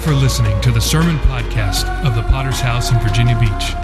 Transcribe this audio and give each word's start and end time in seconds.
for 0.00 0.14
listening 0.14 0.58
to 0.62 0.70
the 0.70 0.80
sermon 0.80 1.18
podcast 1.18 1.86
of 2.06 2.14
the 2.14 2.22
Potter's 2.22 2.60
House 2.60 2.90
in 2.90 2.98
Virginia 3.00 3.38
Beach. 3.38 3.74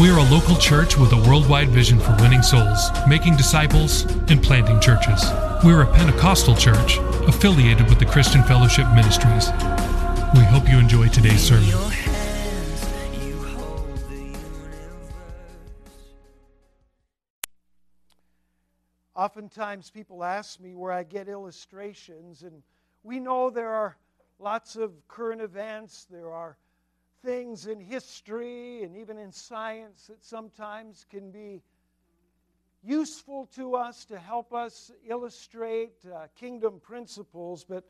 We 0.00 0.08
are 0.08 0.16
a 0.16 0.30
local 0.30 0.56
church 0.56 0.96
with 0.96 1.12
a 1.12 1.18
worldwide 1.28 1.68
vision 1.68 2.00
for 2.00 2.16
winning 2.22 2.40
souls, 2.40 2.88
making 3.06 3.36
disciples, 3.36 4.04
and 4.30 4.42
planting 4.42 4.80
churches. 4.80 5.22
We 5.66 5.74
are 5.74 5.82
a 5.82 5.86
Pentecostal 5.86 6.56
church 6.56 6.96
affiliated 7.28 7.90
with 7.90 7.98
the 7.98 8.06
Christian 8.06 8.42
Fellowship 8.44 8.86
Ministries. 8.94 9.50
We 10.34 10.44
hope 10.44 10.66
you 10.66 10.78
enjoy 10.78 11.08
today's 11.08 11.42
sermon. 11.42 11.74
Oftentimes, 19.14 19.90
people 19.90 20.24
ask 20.24 20.58
me 20.58 20.74
where 20.74 20.92
I 20.92 21.02
get 21.02 21.28
illustrations, 21.28 22.44
and 22.44 22.62
we 23.02 23.20
know 23.20 23.50
there 23.50 23.74
are 23.74 23.98
lots 24.38 24.74
of 24.74 25.06
current 25.06 25.42
events, 25.42 26.06
there 26.10 26.32
are 26.32 26.56
things 27.24 27.66
in 27.66 27.80
history 27.80 28.82
and 28.82 28.96
even 28.96 29.18
in 29.18 29.30
science 29.30 30.06
that 30.08 30.24
sometimes 30.24 31.06
can 31.08 31.30
be 31.30 31.62
useful 32.82 33.46
to 33.54 33.76
us 33.76 34.04
to 34.06 34.18
help 34.18 34.52
us 34.52 34.90
illustrate 35.08 35.94
uh, 36.12 36.26
kingdom 36.34 36.80
principles, 36.80 37.64
but 37.64 37.84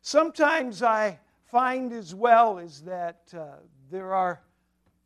sometimes 0.00 0.82
I 0.82 1.18
find 1.50 1.92
as 1.92 2.14
well 2.14 2.58
is 2.58 2.82
that 2.82 3.20
uh, 3.36 3.56
there 3.90 4.14
are 4.14 4.40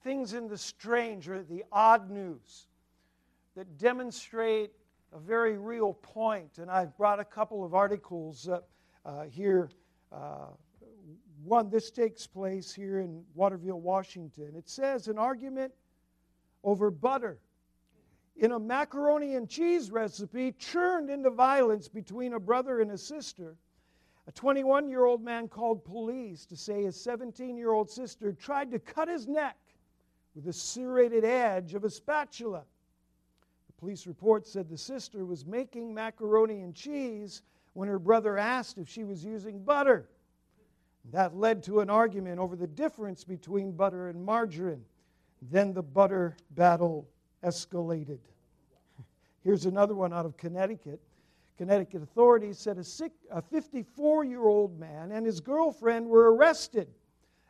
things 0.05 0.35
in 0.35 0.49
the 0.49 0.59
strange 0.59 1.29
or 1.29 1.43
the 1.43 1.65
odd 1.73 2.11
news 2.11 2.67
that 3.57 3.79
demonstrate 3.79 4.73
a 5.15 5.19
very 5.19 5.57
real 5.57 5.95
point. 5.95 6.59
And 6.59 6.71
I've 6.71 6.97
brought 6.97 7.21
a 7.21 7.25
couple 7.25 7.65
of 7.65 7.75
articles 7.75 8.49
up 8.49 8.69
uh, 9.05 9.25
here. 9.25 9.71
Uh, 11.43 11.49
one, 11.49 11.71
this 11.71 11.91
takes 11.91 12.27
place 12.27 12.73
here 12.73 13.01
in 13.01 13.23
Waterville, 13.35 13.81
Washington. 13.81 14.55
It 14.57 14.69
says 14.69 15.09
an 15.09 15.19
argument 15.19 15.73
over 16.65 16.91
butter 16.91 17.39
in 18.37 18.53
a 18.53 18.59
macaroni 18.59 19.35
and 19.35 19.49
cheese 19.49 19.91
recipe 19.91 20.53
churned 20.53 21.11
into 21.11 21.31
violence 21.31 21.89
between 21.89 22.35
a 22.35 22.41
brother 22.41 22.81
and 22.81 22.91
a 22.91 22.99
sister. 22.99 23.57
A 24.27 24.33
21 24.33 24.89
year 24.89 25.05
old 25.05 25.23
man 25.23 25.49
called 25.49 25.85
police 25.85 26.47
to 26.47 26.57
say 26.57 26.85
his 26.85 27.01
17 27.01 27.57
year 27.57 27.73
old 27.73 27.91
sister 27.91 28.33
tried 28.33 28.71
to 28.71 28.79
cut 28.79 29.09
his 29.09 29.27
neck 29.27 29.57
with 30.35 30.45
the 30.45 30.53
serrated 30.53 31.25
edge 31.25 31.75
of 31.75 31.85
a 31.85 31.91
spatula. 31.91 32.63
The 33.67 33.73
police 33.81 34.07
report 34.07 34.47
said 34.47 34.69
the 34.69 34.79
sister 34.79 35.25
was 35.25 35.45
making 35.45 35.93
macaroni 35.93 36.63
and 36.63 36.75
cheese 36.75 37.43
when 37.75 37.89
her 37.89 37.99
brother 37.99 38.39
asked 38.39 38.79
if 38.79 38.89
she 38.89 39.05
was 39.05 39.25
using 39.25 39.63
butter. 39.63 40.09
That 41.11 41.37
led 41.37 41.63
to 41.65 41.81
an 41.81 41.91
argument 41.91 42.39
over 42.39 42.57
the 42.57 42.67
difference 42.67 43.25
between 43.25 43.73
butter 43.73 44.09
and 44.09 44.25
margarine. 44.25 44.85
Then 45.51 45.75
the 45.75 45.83
butter 45.83 46.37
battle 46.53 47.09
escalated. 47.43 48.21
Here's 49.45 49.67
another 49.67 49.95
one 49.95 50.13
out 50.13 50.25
of 50.25 50.37
Connecticut. 50.37 51.01
Connecticut 51.59 52.03
authorities 52.03 52.59
said 52.59 52.79
a 53.31 53.43
54 53.43 54.25
year 54.25 54.45
old 54.45 54.79
man 54.79 55.13
and 55.13 55.27
his 55.27 55.41
girlfriend 55.41 56.09
were 56.09 56.35
arrested 56.35 56.89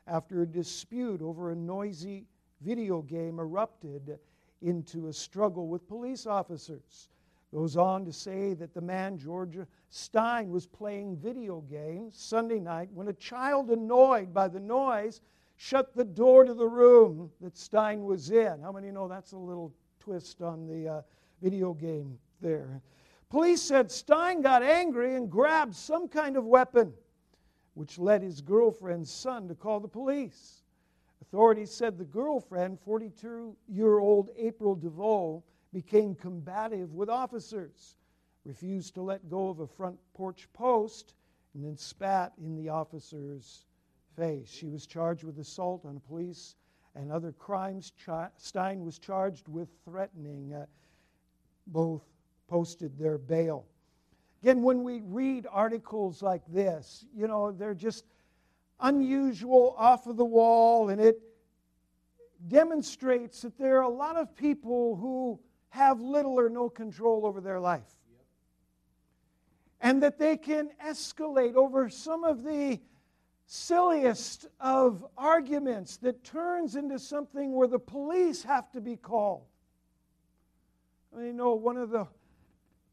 after 0.06 0.42
a 0.42 0.46
dispute 0.46 1.22
over 1.22 1.52
a 1.52 1.54
noisy 1.54 2.26
video 2.60 3.02
game 3.02 3.38
erupted 3.38 4.18
into 4.62 5.08
a 5.08 5.12
struggle 5.12 5.68
with 5.68 5.86
police 5.88 6.26
officers. 6.26 7.08
Goes 7.52 7.76
on 7.76 8.06
to 8.06 8.12
say 8.12 8.54
that 8.54 8.72
the 8.72 8.80
man, 8.80 9.18
Georgia 9.18 9.66
Stein, 9.90 10.48
was 10.48 10.66
playing 10.66 11.18
video 11.18 11.60
games 11.60 12.16
Sunday 12.16 12.58
night 12.58 12.88
when 12.94 13.08
a 13.08 13.12
child, 13.12 13.70
annoyed 13.70 14.32
by 14.32 14.48
the 14.48 14.60
noise, 14.60 15.20
shut 15.56 15.94
the 15.94 16.04
door 16.04 16.44
to 16.44 16.54
the 16.54 16.66
room 16.66 17.30
that 17.42 17.56
Stein 17.56 18.04
was 18.04 18.30
in. 18.30 18.58
How 18.62 18.72
many 18.72 18.90
know 18.90 19.06
that's 19.06 19.32
a 19.32 19.38
little 19.38 19.70
twist 20.00 20.40
on 20.40 20.66
the 20.66 20.88
uh, 20.88 21.02
video 21.42 21.74
game 21.74 22.18
there? 22.40 22.80
Police 23.28 23.60
said 23.60 23.90
Stein 23.90 24.40
got 24.40 24.62
angry 24.62 25.14
and 25.14 25.30
grabbed 25.30 25.74
some 25.74 26.08
kind 26.08 26.38
of 26.38 26.46
weapon, 26.46 26.94
which 27.74 27.98
led 27.98 28.22
his 28.22 28.40
girlfriend's 28.40 29.10
son 29.10 29.46
to 29.48 29.54
call 29.54 29.78
the 29.78 29.88
police. 29.88 30.62
Authorities 31.20 31.70
said 31.70 31.98
the 31.98 32.04
girlfriend, 32.04 32.80
42 32.80 33.54
year 33.68 33.98
old 33.98 34.30
April 34.38 34.74
DeVoe, 34.74 35.42
became 35.72 36.14
combative 36.14 36.94
with 36.94 37.08
officers, 37.08 37.96
refused 38.44 38.94
to 38.94 39.02
let 39.02 39.28
go 39.28 39.48
of 39.48 39.60
a 39.60 39.66
front 39.66 39.98
porch 40.14 40.48
post, 40.52 41.14
and 41.54 41.64
then 41.64 41.76
spat 41.76 42.32
in 42.38 42.56
the 42.56 42.68
officer's 42.68 43.66
face. 44.16 44.48
She 44.48 44.68
was 44.68 44.86
charged 44.86 45.24
with 45.24 45.38
assault 45.38 45.84
on 45.84 46.00
police 46.00 46.56
and 46.94 47.10
other 47.10 47.32
crimes. 47.32 47.92
Stein 48.36 48.84
was 48.84 48.98
charged 48.98 49.48
with 49.48 49.68
threatening. 49.84 50.52
Uh, 50.52 50.66
both 51.66 52.02
posted 52.48 52.98
their 52.98 53.18
bail. 53.18 53.64
Again, 54.42 54.62
when 54.62 54.82
we 54.82 55.00
read 55.02 55.46
articles 55.50 56.22
like 56.22 56.42
this, 56.48 57.06
you 57.16 57.28
know, 57.28 57.52
they're 57.52 57.74
just 57.74 58.04
unusual, 58.80 59.74
off 59.78 60.06
of 60.06 60.16
the 60.16 60.24
wall, 60.24 60.88
and 60.88 61.00
it 61.00 61.20
demonstrates 62.48 63.42
that 63.42 63.56
there 63.56 63.78
are 63.78 63.82
a 63.82 63.88
lot 63.88 64.16
of 64.16 64.34
people 64.34 64.96
who 64.96 65.38
have 65.72 66.02
little 66.02 66.38
or 66.38 66.50
no 66.50 66.68
control 66.68 67.24
over 67.24 67.40
their 67.40 67.58
life. 67.58 67.96
And 69.80 70.02
that 70.02 70.18
they 70.18 70.36
can 70.36 70.68
escalate 70.86 71.54
over 71.54 71.88
some 71.88 72.24
of 72.24 72.44
the 72.44 72.78
silliest 73.46 74.46
of 74.60 75.02
arguments 75.16 75.96
that 75.96 76.22
turns 76.24 76.76
into 76.76 76.98
something 76.98 77.54
where 77.54 77.68
the 77.68 77.78
police 77.78 78.42
have 78.42 78.70
to 78.72 78.82
be 78.82 78.96
called. 78.96 79.46
I 81.14 81.20
mean, 81.20 81.26
you 81.28 81.32
know, 81.32 81.54
one 81.54 81.78
of 81.78 81.88
the 81.88 82.06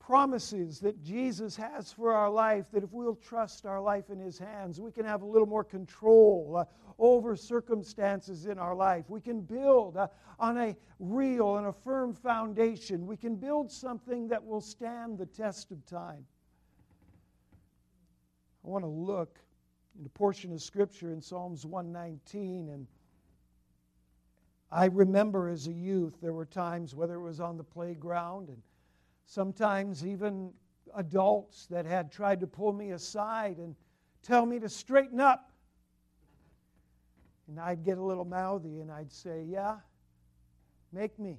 promises 0.09 0.79
that 0.79 1.03
Jesus 1.03 1.55
has 1.55 1.91
for 1.91 2.11
our 2.13 2.31
life 2.31 2.65
that 2.73 2.83
if 2.83 2.91
we'll 2.91 3.13
trust 3.13 3.67
our 3.67 3.79
life 3.79 4.09
in 4.09 4.17
His 4.17 4.39
hands, 4.39 4.81
we 4.81 4.91
can 4.91 5.05
have 5.05 5.21
a 5.21 5.25
little 5.25 5.45
more 5.45 5.63
control 5.63 6.55
uh, 6.57 6.65
over 6.97 7.35
circumstances 7.35 8.47
in 8.47 8.57
our 8.57 8.73
life. 8.73 9.05
We 9.07 9.21
can 9.21 9.41
build 9.41 9.97
uh, 9.97 10.07
on 10.39 10.57
a 10.57 10.75
real 10.97 11.57
and 11.57 11.67
a 11.67 11.71
firm 11.71 12.15
foundation. 12.15 13.05
We 13.05 13.17
can 13.17 13.35
build 13.35 13.71
something 13.71 14.27
that 14.29 14.43
will 14.43 14.61
stand 14.61 15.19
the 15.19 15.27
test 15.27 15.69
of 15.69 15.85
time. 15.85 16.25
I 18.65 18.67
want 18.67 18.83
to 18.85 18.89
look 18.89 19.37
in 19.99 20.07
a 20.07 20.09
portion 20.09 20.51
of 20.51 20.59
Scripture 20.59 21.11
in 21.11 21.21
Psalms 21.21 21.67
119 21.67 22.69
and 22.69 22.87
I 24.71 24.85
remember 24.85 25.49
as 25.49 25.67
a 25.67 25.71
youth, 25.71 26.15
there 26.19 26.33
were 26.33 26.45
times, 26.45 26.95
whether 26.95 27.15
it 27.15 27.21
was 27.21 27.39
on 27.39 27.57
the 27.57 27.63
playground 27.63 28.49
and 28.49 28.61
sometimes 29.29 30.03
even 30.03 30.51
adults 30.95 31.67
that 31.67 31.85
had 31.85 32.11
tried 32.11 32.39
to 32.39 32.47
pull 32.47 32.73
me 32.73 32.91
aside 32.91 33.57
and 33.59 33.75
tell 34.23 34.43
me 34.43 34.57
to 34.59 34.67
straighten 34.67 35.19
up. 35.19 35.51
And 37.47 37.59
I'd 37.59 37.83
get 37.83 37.99
a 37.99 38.03
little 38.03 38.25
mouthy 38.25 38.79
and 38.79 38.91
I'd 38.91 39.11
say, 39.11 39.45
Yeah, 39.47 39.77
make 40.91 41.19
me. 41.19 41.37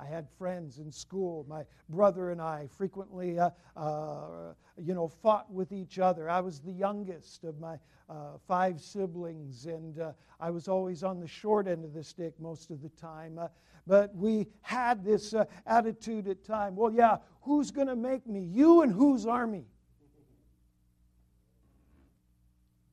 I 0.00 0.06
had 0.06 0.28
friends 0.38 0.78
in 0.78 0.90
school. 0.90 1.44
My 1.46 1.64
brother 1.90 2.30
and 2.30 2.40
I 2.40 2.68
frequently, 2.74 3.38
uh, 3.38 3.50
uh, 3.76 4.54
you 4.78 4.94
know, 4.94 5.08
fought 5.08 5.52
with 5.52 5.72
each 5.72 5.98
other. 5.98 6.30
I 6.30 6.40
was 6.40 6.60
the 6.60 6.72
youngest 6.72 7.44
of 7.44 7.60
my 7.60 7.76
uh, 8.08 8.38
five 8.48 8.80
siblings, 8.80 9.66
and 9.66 10.00
uh, 10.00 10.12
I 10.38 10.50
was 10.50 10.68
always 10.68 11.02
on 11.02 11.20
the 11.20 11.26
short 11.26 11.68
end 11.68 11.84
of 11.84 11.92
the 11.92 12.02
stick 12.02 12.32
most 12.40 12.70
of 12.70 12.80
the 12.80 12.88
time. 12.90 13.38
Uh, 13.38 13.48
but 13.86 14.14
we 14.14 14.46
had 14.62 15.04
this 15.04 15.34
uh, 15.34 15.44
attitude 15.66 16.28
at 16.28 16.44
time. 16.44 16.76
Well, 16.76 16.92
yeah, 16.92 17.18
who's 17.42 17.70
going 17.70 17.88
to 17.88 17.96
make 17.96 18.26
me? 18.26 18.40
You 18.40 18.80
and 18.80 18.92
whose 18.92 19.26
army? 19.26 19.66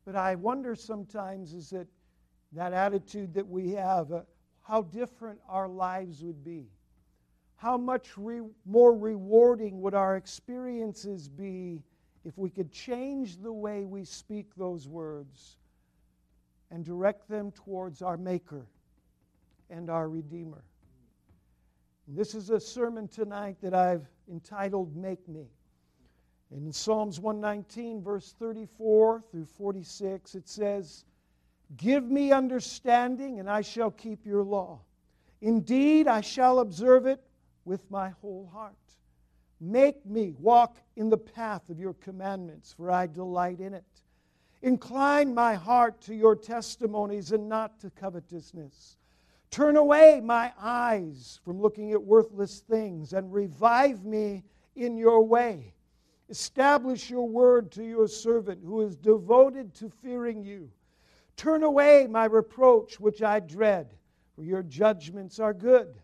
But 0.05 0.17
I 0.17 0.35
wonder 0.35 0.75
sometimes 0.75 1.53
is 1.53 1.69
that 1.69 1.87
that 2.51 2.73
attitude 2.73 3.33
that 3.35 3.47
we 3.47 3.71
have, 3.71 4.11
how 4.61 4.81
different 4.81 5.39
our 5.47 5.69
lives 5.69 6.21
would 6.23 6.43
be 6.43 6.67
how 7.57 7.75
much 7.77 8.17
re- 8.17 8.41
more 8.65 8.95
rewarding 8.95 9.81
would 9.81 9.95
our 9.95 10.15
experiences 10.15 11.27
be 11.27 11.81
if 12.23 12.37
we 12.37 12.49
could 12.49 12.71
change 12.71 13.37
the 13.37 13.51
way 13.51 13.83
we 13.83 14.05
speak 14.05 14.47
those 14.55 14.87
words 14.87 15.57
and 16.69 16.85
direct 16.85 17.27
them 17.27 17.51
towards 17.51 18.01
our 18.01 18.17
Maker 18.17 18.67
and 19.69 19.89
our 19.89 20.07
Redeemer. 20.07 20.63
This 22.07 22.35
is 22.35 22.51
a 22.51 22.59
sermon 22.59 23.07
tonight 23.07 23.57
that 23.61 23.73
I've 23.73 24.05
entitled 24.29 24.95
Make 24.95 25.27
Me. 25.27 25.47
And 26.51 26.67
in 26.67 26.71
Psalms 26.71 27.19
119, 27.19 28.01
verse 28.01 28.35
34 28.39 29.23
through 29.31 29.45
46, 29.45 30.35
it 30.35 30.47
says, 30.47 31.05
Give 31.75 32.05
me 32.09 32.31
understanding, 32.31 33.39
and 33.39 33.49
I 33.49 33.61
shall 33.61 33.91
keep 33.91 34.25
your 34.25 34.43
law. 34.43 34.79
Indeed, 35.41 36.07
I 36.07 36.21
shall 36.21 36.59
observe 36.59 37.05
it 37.05 37.21
with 37.67 37.91
my 37.91 38.09
whole 38.21 38.49
heart. 38.51 38.75
Make 39.59 40.05
me 40.05 40.33
walk 40.39 40.77
in 40.95 41.09
the 41.09 41.17
path 41.17 41.69
of 41.69 41.79
your 41.79 41.93
commandments, 41.95 42.73
for 42.73 42.89
I 42.89 43.07
delight 43.07 43.59
in 43.59 43.73
it. 43.73 43.83
Incline 44.61 45.35
my 45.35 45.53
heart 45.53 45.99
to 46.01 46.15
your 46.15 46.35
testimonies 46.35 47.31
and 47.31 47.49
not 47.49 47.79
to 47.81 47.89
covetousness. 47.91 48.97
Turn 49.51 49.75
away 49.75 50.21
my 50.23 50.51
eyes 50.59 51.39
from 51.43 51.61
looking 51.61 51.91
at 51.91 52.01
worthless 52.01 52.59
things 52.61 53.13
and 53.13 53.33
revive 53.33 54.03
me 54.05 54.43
in 54.75 54.97
your 54.97 55.23
way. 55.23 55.73
Establish 56.29 57.09
your 57.09 57.27
word 57.27 57.71
to 57.71 57.83
your 57.83 58.07
servant 58.07 58.61
who 58.63 58.81
is 58.81 58.95
devoted 58.95 59.73
to 59.75 59.89
fearing 59.89 60.43
you. 60.43 60.69
Turn 61.35 61.63
away 61.63 62.07
my 62.09 62.25
reproach, 62.25 62.99
which 62.99 63.21
I 63.21 63.39
dread, 63.39 63.93
for 64.35 64.43
your 64.43 64.63
judgments 64.63 65.39
are 65.39 65.53
good. 65.53 65.95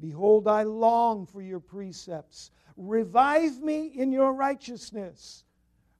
Behold, 0.00 0.46
I 0.46 0.62
long 0.62 1.26
for 1.26 1.40
your 1.40 1.60
precepts. 1.60 2.50
Revive 2.76 3.60
me 3.62 3.86
in 3.86 4.12
your 4.12 4.34
righteousness. 4.34 5.44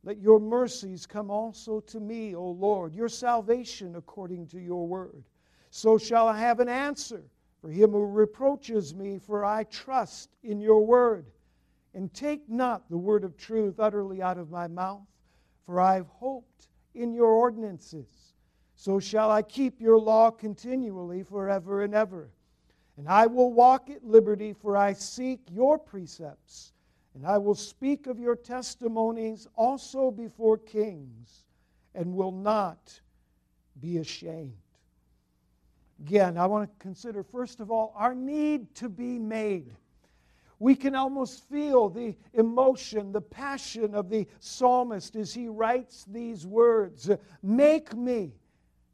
Let 0.05 0.19
your 0.19 0.39
mercies 0.39 1.07
come 1.07 1.31
also 1.31 1.81
to 1.81 1.99
me, 1.99 2.35
O 2.35 2.45
Lord, 2.45 2.95
your 2.95 3.09
salvation 3.09 3.97
according 3.97 4.47
to 4.49 4.61
your 4.61 4.87
word. 4.87 5.25
So 5.71 5.99
shall 5.99 6.29
I 6.29 6.39
have 6.39 6.61
an 6.61 6.69
answer 6.69 7.23
for 7.61 7.71
him 7.71 7.91
who 7.91 8.07
reproaches 8.07 8.95
me, 8.95 9.19
for 9.19 9.45
I 9.45 9.65
trust 9.65 10.37
in 10.45 10.61
your 10.61 10.85
word. 10.87 11.27
And 11.95 12.13
take 12.13 12.49
not 12.49 12.89
the 12.91 12.99
word 12.99 13.25
of 13.25 13.37
truth 13.37 13.81
utterly 13.81 14.21
out 14.21 14.37
of 14.37 14.51
my 14.51 14.69
mouth, 14.69 15.07
for 15.65 15.81
I 15.81 15.95
have 15.95 16.09
hoped 16.09 16.69
in 16.95 17.13
your 17.15 17.33
ordinances. 17.33 18.35
So 18.75 19.01
shall 19.01 19.31
I 19.31 19.41
keep 19.43 19.81
your 19.81 19.99
law 19.99 20.31
continually 20.31 21.23
forever 21.23 21.83
and 21.83 21.95
ever. 21.95 22.31
And 22.97 23.09
I 23.09 23.27
will 23.27 23.53
walk 23.53 23.91
at 23.91 24.05
liberty, 24.05 24.53
for 24.53 24.77
I 24.77 24.93
seek 24.95 25.41
your 25.51 25.79
precepts. 25.79 26.73
And 27.15 27.27
I 27.27 27.39
will 27.39 27.55
speak 27.55 28.07
of 28.07 28.19
your 28.19 28.37
testimonies 28.37 29.47
also 29.57 30.11
before 30.11 30.59
kings, 30.59 31.45
and 31.95 32.15
will 32.15 32.33
not 32.33 33.01
be 33.81 33.99
ashamed. 33.99 34.53
Again, 36.01 36.37
I 36.37 36.47
want 36.47 36.71
to 36.71 36.83
consider, 36.83 37.23
first 37.23 37.61
of 37.61 37.71
all, 37.71 37.95
our 37.97 38.15
need 38.15 38.75
to 38.77 38.89
be 38.89 39.19
made. 39.19 39.73
We 40.59 40.75
can 40.75 40.95
almost 40.95 41.49
feel 41.49 41.89
the 41.89 42.15
emotion, 42.35 43.13
the 43.13 43.21
passion 43.21 43.95
of 43.95 44.09
the 44.09 44.27
psalmist 44.41 45.17
as 45.17 45.33
he 45.33 45.49
writes 45.49 46.05
these 46.09 46.47
words 46.47 47.11
Make 47.43 47.95
me 47.95 48.33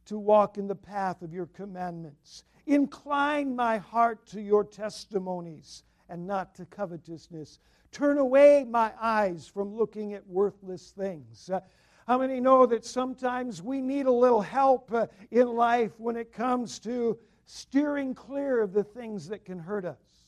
to 0.07 0.19
walk 0.19 0.59
in 0.59 0.67
the 0.67 0.75
path 0.75 1.23
of 1.23 1.33
your 1.33 1.47
commandments. 1.47 2.45
Incline 2.73 3.55
my 3.55 3.77
heart 3.77 4.25
to 4.29 4.41
your 4.41 4.65
testimonies 4.65 5.85
and 6.09 6.27
not 6.27 6.55
to 6.55 6.65
covetousness. 6.65 7.59
Turn 7.91 8.17
away 8.17 8.65
my 8.67 8.93
eyes 8.99 9.47
from 9.47 9.75
looking 9.75 10.15
at 10.15 10.27
worthless 10.27 10.91
things. 10.97 11.51
Uh, 11.51 11.61
how 12.07 12.17
many 12.17 12.41
know 12.41 12.65
that 12.65 12.87
sometimes 12.87 13.63
we 13.63 13.83
need 13.83 14.07
a 14.07 14.11
little 14.11 14.41
help 14.41 14.91
uh, 14.91 15.07
in 15.31 15.49
life 15.49 15.93
when 15.99 16.17
it 16.17 16.33
comes 16.33 16.79
to 16.79 17.19
steering 17.45 18.15
clear 18.15 18.63
of 18.63 18.73
the 18.73 18.85
things 18.85 19.29
that 19.29 19.45
can 19.45 19.59
hurt 19.59 19.85
us? 19.85 20.25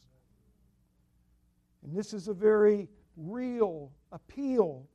And 1.82 1.96
this 1.96 2.12
is 2.12 2.29
a 2.29 2.35
very 2.35 2.91
real 3.17 3.91
appeal 4.12 4.87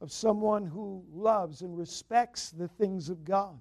of 0.00 0.10
someone 0.10 0.64
who 0.64 1.04
loves 1.12 1.60
and 1.60 1.76
respects 1.76 2.48
the 2.48 2.68
things 2.68 3.10
of 3.10 3.22
God. 3.22 3.58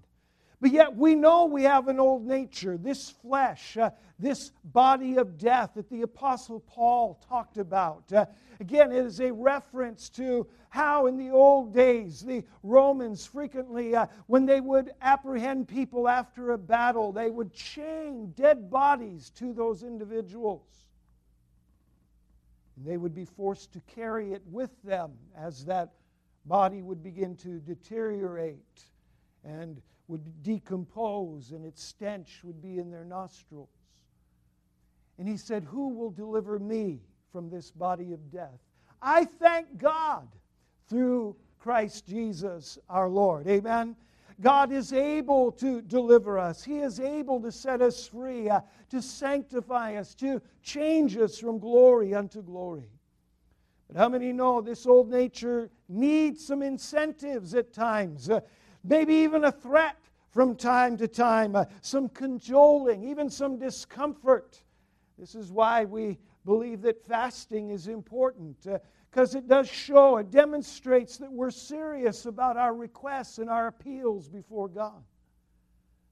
But 0.66 0.72
yet 0.72 0.96
we 0.96 1.14
know 1.14 1.46
we 1.46 1.62
have 1.62 1.90
an 1.90 2.00
old 2.00 2.26
nature, 2.26 2.76
this 2.76 3.12
flesh, 3.12 3.78
uh, 3.78 3.92
this 4.18 4.52
body 4.64 5.16
of 5.18 5.38
death 5.38 5.74
that 5.76 5.92
the 5.92 6.02
Apostle 6.02 6.60
Paul 6.62 7.22
talked 7.30 7.60
about. 7.60 8.12
Uh, 8.12 8.26
again, 8.60 8.92
it 8.92 9.06
is 9.06 9.22
a 9.22 9.32
reference 9.32 10.10
to 10.10 10.48
how 10.70 11.06
in 11.06 11.18
the 11.18 11.30
old 11.30 11.72
days 11.72 12.22
the 12.22 12.44
Romans 12.64 13.28
frequently, 13.28 13.96
uh, 13.96 14.08
when 14.26 14.48
they 14.48 14.60
would 14.60 14.90
apprehend 15.04 15.68
people 15.68 16.08
after 16.10 16.54
a 16.54 16.58
battle, 16.58 17.12
they 17.12 17.30
would 17.30 17.54
chain 17.54 18.34
dead 18.36 18.68
bodies 18.68 19.30
to 19.36 19.54
those 19.54 19.84
individuals. 19.84 20.88
And 22.76 22.88
they 22.88 22.98
would 22.98 23.14
be 23.14 23.26
forced 23.26 23.72
to 23.74 23.82
carry 23.82 24.34
it 24.34 24.42
with 24.48 24.72
them 24.82 25.12
as 25.38 25.64
that 25.66 25.94
body 26.48 26.82
would 26.82 27.04
begin 27.04 27.36
to 27.36 27.60
deteriorate 27.60 28.86
and 29.44 29.80
would 30.08 30.44
decompose 30.44 31.52
and 31.52 31.66
its 31.66 31.84
stench 31.84 32.42
would 32.44 32.62
be 32.62 32.78
in 32.78 32.92
their 32.92 33.06
nostrils. 33.06 33.70
And 35.18 35.28
he 35.28 35.38
said, 35.38 35.64
Who 35.64 35.90
will 35.90 36.12
deliver 36.12 36.60
me 36.60 37.02
from 37.32 37.50
this 37.50 37.72
body 37.72 38.14
of 38.14 38.32
death? 38.32 38.60
I 39.02 39.26
thank 39.26 39.78
God 39.78 40.28
through 40.88 41.36
Christ 41.60 42.06
Jesus 42.06 42.78
our 42.90 43.10
Lord. 43.10 43.48
Amen. 43.48 43.96
God 44.42 44.72
is 44.72 44.92
able 44.92 45.52
to 45.54 45.82
deliver 45.82 46.38
us. 46.38 46.64
He 46.64 46.80
is 46.80 47.00
able 47.00 47.40
to 47.42 47.52
set 47.52 47.82
us 47.82 48.06
free, 48.06 48.50
uh, 48.50 48.62
to 48.90 49.02
sanctify 49.02 49.96
us, 49.96 50.14
to 50.16 50.42
change 50.62 51.16
us 51.18 51.40
from 51.40 51.58
glory 51.58 52.14
unto 52.14 52.42
glory. 52.42 52.90
But 53.88 53.98
how 53.98 54.10
many 54.10 54.34
know 54.34 54.62
this 54.62 54.86
old 54.86 55.10
nature 55.10 55.70
needs 55.88 56.46
some 56.46 56.62
incentives 56.62 57.54
at 57.56 57.72
times? 57.72 58.30
Uh, 58.30 58.42
maybe 58.88 59.14
even 59.14 59.44
a 59.44 59.52
threat 59.52 59.98
from 60.30 60.56
time 60.56 60.98
to 60.98 61.08
time, 61.08 61.56
uh, 61.56 61.66
some 61.82 62.10
cajoling, 62.10 63.04
even 63.04 63.30
some 63.30 63.58
discomfort. 63.58 64.62
This 65.18 65.34
is 65.34 65.52
why 65.52 65.86
we 65.86 66.18
believe 66.44 66.82
that 66.82 67.06
fasting 67.06 67.70
is 67.70 67.88
important 67.88 68.68
because 69.10 69.34
uh, 69.34 69.38
it 69.38 69.48
does 69.48 69.70
show, 69.70 70.18
it 70.18 70.30
demonstrates 70.32 71.18
that 71.18 71.32
we're 71.32 71.52
serious 71.52 72.26
about 72.26 72.58
our 72.58 72.76
requests 72.76 73.38
and 73.38 73.50
our 73.50 73.68
appeals 73.68 74.28
before 74.28 74.68
God. 74.68 75.04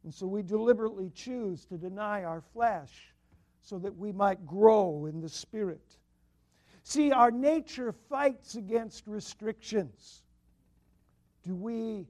And 0.04 0.14
so 0.14 0.26
we 0.26 0.42
deliberately 0.42 1.12
choose 1.14 1.66
to 1.66 1.78
deny 1.78 2.24
our 2.24 2.42
flesh 2.42 3.14
so 3.62 3.80
that 3.80 3.96
we 3.96 4.12
might 4.12 4.46
grow 4.46 5.06
in 5.06 5.22
the 5.22 5.30
Spirit. 5.30 5.98
See, 6.84 7.12
our 7.12 7.32
nature 7.32 7.94
fights 8.10 8.56
against 8.56 9.08
restrictions. 9.08 10.24
Do 11.44 11.56
we 11.56 12.08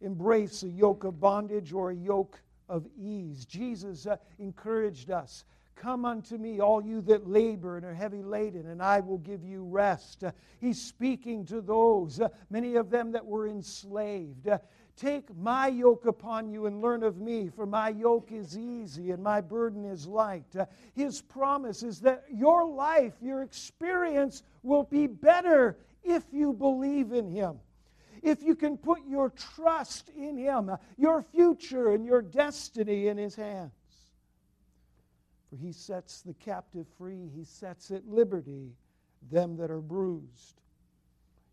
embrace 0.00 0.62
a 0.62 0.68
yoke 0.68 1.04
of 1.04 1.20
bondage 1.20 1.72
or 1.72 1.90
a 1.90 1.96
yoke 1.96 2.40
of 2.68 2.86
ease. 2.96 3.44
Jesus 3.44 4.06
uh, 4.06 4.16
encouraged 4.38 5.10
us 5.10 5.44
Come 5.80 6.04
unto 6.04 6.36
me, 6.36 6.60
all 6.60 6.84
you 6.84 7.00
that 7.02 7.28
labor 7.28 7.76
and 7.76 7.86
are 7.86 7.94
heavy 7.94 8.22
laden, 8.22 8.66
and 8.66 8.82
I 8.82 8.98
will 8.98 9.18
give 9.18 9.44
you 9.44 9.62
rest. 9.62 10.24
Uh, 10.24 10.32
he's 10.60 10.80
speaking 10.82 11.46
to 11.46 11.60
those, 11.60 12.20
uh, 12.20 12.28
many 12.50 12.74
of 12.74 12.90
them 12.90 13.12
that 13.12 13.24
were 13.24 13.46
enslaved. 13.46 14.48
Uh, 14.48 14.58
Take 14.96 15.32
my 15.36 15.68
yoke 15.68 16.06
upon 16.06 16.50
you 16.50 16.66
and 16.66 16.82
learn 16.82 17.04
of 17.04 17.18
me, 17.18 17.48
for 17.48 17.66
my 17.66 17.90
yoke 17.90 18.32
is 18.32 18.58
easy 18.58 19.12
and 19.12 19.22
my 19.22 19.40
burden 19.40 19.84
is 19.84 20.08
light. 20.08 20.56
Uh, 20.58 20.66
his 20.92 21.22
promise 21.22 21.84
is 21.84 22.00
that 22.00 22.24
your 22.28 22.66
life, 22.66 23.14
your 23.22 23.42
experience 23.42 24.42
will 24.64 24.82
be 24.82 25.06
better 25.06 25.78
if 26.02 26.24
you 26.32 26.52
believe 26.52 27.12
in 27.12 27.30
him 27.30 27.60
if 28.22 28.42
you 28.42 28.54
can 28.54 28.76
put 28.76 29.00
your 29.06 29.30
trust 29.30 30.10
in 30.16 30.36
Him, 30.36 30.70
uh, 30.70 30.76
your 30.96 31.22
future 31.22 31.92
and 31.92 32.04
your 32.04 32.22
destiny 32.22 33.08
in 33.08 33.16
His 33.16 33.34
hands. 33.34 33.72
For 35.50 35.56
He 35.56 35.72
sets 35.72 36.22
the 36.22 36.34
captive 36.34 36.86
free, 36.96 37.30
He 37.34 37.44
sets 37.44 37.90
at 37.90 38.06
liberty 38.06 38.72
them 39.30 39.56
that 39.56 39.70
are 39.70 39.80
bruised. 39.80 40.60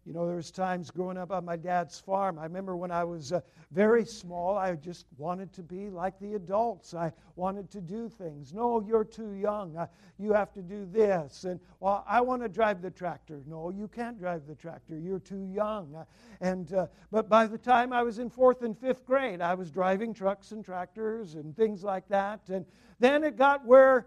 You 0.05 0.13
know, 0.13 0.27
there 0.27 0.35
was 0.35 0.51
times 0.51 0.91
growing 0.91 1.17
up 1.17 1.31
on 1.31 1.43
my 1.45 1.55
dad's 1.55 2.00
farm. 2.00 2.38
I 2.38 2.43
remember 2.43 2.75
when 2.75 2.91
I 2.91 3.03
was 3.03 3.31
uh, 3.31 3.41
very 3.71 4.05
small, 4.05 4.55
I 4.55 4.75
just 4.75 5.07
wanted 5.17 5.51
to 5.53 5.63
be 5.63 5.89
like 5.89 6.19
the 6.19 6.35
adults. 6.35 6.93
I 6.93 7.12
wanted 7.35 7.71
to 7.71 7.81
do 7.81 8.07
things. 8.07 8.53
No, 8.53 8.81
you're 8.81 9.03
too 9.03 9.31
young. 9.31 9.75
Uh, 9.75 9.88
you 10.19 10.31
have 10.31 10.53
to 10.53 10.62
do 10.62 10.85
this. 10.85 11.45
And, 11.45 11.59
well, 11.79 12.05
I 12.07 12.21
want 12.21 12.43
to 12.43 12.50
drive 12.50 12.83
the 12.83 12.91
tractor. 12.91 13.41
No, 13.47 13.71
you 13.71 13.88
can't 13.88 14.19
drive 14.19 14.45
the 14.45 14.53
tractor. 14.53 14.95
You're 14.95 15.17
too 15.17 15.50
young. 15.51 15.95
Uh, 15.95 16.05
and, 16.39 16.71
uh, 16.71 16.85
but 17.12 17.27
by 17.27 17.47
the 17.47 17.57
time 17.57 17.91
I 17.91 18.03
was 18.03 18.19
in 18.19 18.29
fourth 18.29 18.62
and 18.62 18.77
fifth 18.77 19.07
grade, 19.07 19.41
I 19.41 19.55
was 19.55 19.71
driving 19.71 20.13
trucks 20.13 20.51
and 20.51 20.63
tractors 20.63 21.33
and 21.33 21.57
things 21.57 21.83
like 21.83 22.07
that. 22.09 22.50
And 22.50 22.67
then 23.00 23.24
it 23.24 23.38
got 23.38 23.65
where 23.65 24.05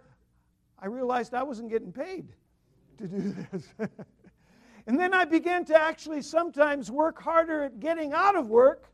I 0.79 0.87
realized 0.87 1.35
I 1.35 1.43
wasn't 1.43 1.71
getting 1.71 1.91
paid 1.91 2.29
to 2.99 3.09
do 3.09 3.35
this. 3.53 3.73
And 4.89 4.99
then 4.99 5.13
I 5.13 5.27
began 5.27 5.67
to 5.67 5.79
actually 5.79 6.23
sometimes 6.23 6.91
work 6.91 7.21
harder 7.21 7.65
at 7.65 7.79
getting 7.79 8.15
out 8.15 8.37
of 8.37 8.49
work 8.49 8.91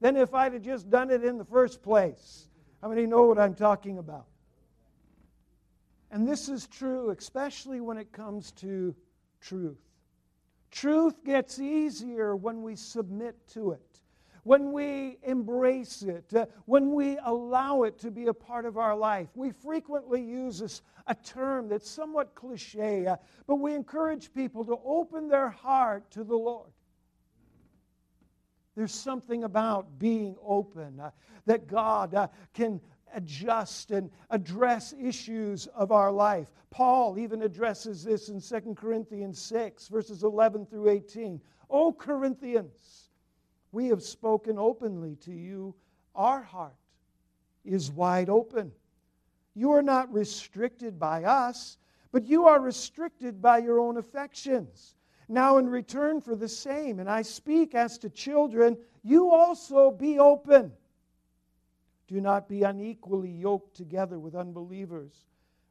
than 0.00 0.16
if 0.16 0.34
I'd 0.34 0.52
have 0.52 0.62
just 0.62 0.90
done 0.90 1.12
it 1.12 1.22
in 1.22 1.38
the 1.38 1.44
first 1.44 1.80
place. 1.80 2.48
How 2.82 2.88
many 2.88 3.06
know 3.06 3.22
what 3.22 3.38
I'm 3.38 3.54
talking 3.54 3.98
about? 3.98 4.26
And 6.10 6.26
this 6.26 6.48
is 6.48 6.66
true, 6.66 7.10
especially 7.10 7.80
when 7.80 7.98
it 7.98 8.10
comes 8.10 8.50
to 8.52 8.96
truth. 9.40 9.78
Truth 10.72 11.22
gets 11.24 11.60
easier 11.60 12.34
when 12.34 12.62
we 12.62 12.74
submit 12.74 13.36
to 13.50 13.70
it, 13.70 13.87
when 14.48 14.72
we 14.72 15.18
embrace 15.24 16.00
it, 16.00 16.32
uh, 16.34 16.46
when 16.64 16.94
we 16.94 17.18
allow 17.26 17.82
it 17.82 17.98
to 17.98 18.10
be 18.10 18.28
a 18.28 18.32
part 18.32 18.64
of 18.64 18.78
our 18.78 18.96
life. 18.96 19.28
We 19.34 19.50
frequently 19.50 20.22
use 20.22 20.60
this, 20.60 20.80
a 21.06 21.14
term 21.14 21.68
that's 21.68 21.86
somewhat 21.86 22.34
cliche, 22.34 23.06
uh, 23.06 23.16
but 23.46 23.56
we 23.56 23.74
encourage 23.74 24.32
people 24.32 24.64
to 24.64 24.78
open 24.86 25.28
their 25.28 25.50
heart 25.50 26.10
to 26.12 26.24
the 26.24 26.34
Lord. 26.34 26.70
There's 28.74 28.94
something 28.94 29.44
about 29.44 29.98
being 29.98 30.34
open 30.42 30.98
uh, 30.98 31.10
that 31.44 31.66
God 31.66 32.14
uh, 32.14 32.28
can 32.54 32.80
adjust 33.12 33.90
and 33.90 34.08
address 34.30 34.94
issues 34.98 35.66
of 35.74 35.92
our 35.92 36.10
life. 36.10 36.48
Paul 36.70 37.18
even 37.18 37.42
addresses 37.42 38.02
this 38.02 38.30
in 38.30 38.40
2 38.40 38.74
Corinthians 38.74 39.38
6, 39.42 39.88
verses 39.88 40.22
11 40.22 40.64
through 40.64 40.88
18. 40.88 41.38
O 41.68 41.92
Corinthians, 41.92 43.07
we 43.72 43.88
have 43.88 44.02
spoken 44.02 44.58
openly 44.58 45.16
to 45.22 45.32
you. 45.32 45.74
Our 46.14 46.42
heart 46.42 46.76
is 47.64 47.90
wide 47.90 48.30
open. 48.30 48.72
You 49.54 49.72
are 49.72 49.82
not 49.82 50.12
restricted 50.12 50.98
by 50.98 51.24
us, 51.24 51.78
but 52.12 52.26
you 52.26 52.46
are 52.46 52.60
restricted 52.60 53.42
by 53.42 53.58
your 53.58 53.80
own 53.80 53.96
affections. 53.96 54.94
Now, 55.28 55.58
in 55.58 55.68
return 55.68 56.20
for 56.20 56.34
the 56.34 56.48
same, 56.48 57.00
and 57.00 57.08
I 57.10 57.22
speak 57.22 57.74
as 57.74 57.98
to 57.98 58.08
children, 58.08 58.78
you 59.02 59.30
also 59.30 59.90
be 59.90 60.18
open 60.18 60.72
do 62.08 62.22
not 62.22 62.48
be 62.48 62.62
unequally 62.62 63.30
yoked 63.30 63.76
together 63.76 64.18
with 64.18 64.34
unbelievers. 64.34 65.26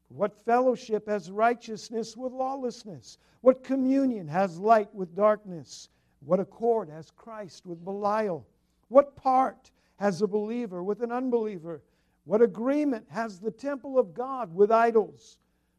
What 0.10 0.46
fellowship 0.46 1.08
has 1.10 1.32
righteousness 1.32 2.16
with 2.16 2.32
lawlessness? 2.32 3.18
What 3.42 3.64
communion 3.64 4.28
has 4.28 4.58
light 4.58 4.94
with 4.94 5.16
darkness? 5.16 5.90
What 6.22 6.40
accord 6.40 6.90
has 6.90 7.12
Christ 7.12 7.66
with 7.66 7.84
Belial? 7.84 8.46
What 8.90 9.16
part 9.16 9.72
has 9.98 10.22
a 10.22 10.28
believer 10.28 10.84
with 10.84 11.02
an 11.02 11.12
unbeliever? 11.12 11.82
What 12.26 12.42
agreement 12.42 13.06
has 13.10 13.40
the 13.40 13.52
temple 13.52 13.98
of 13.98 14.14
God 14.14 14.54
with 14.54 14.72
idols? 14.72 15.38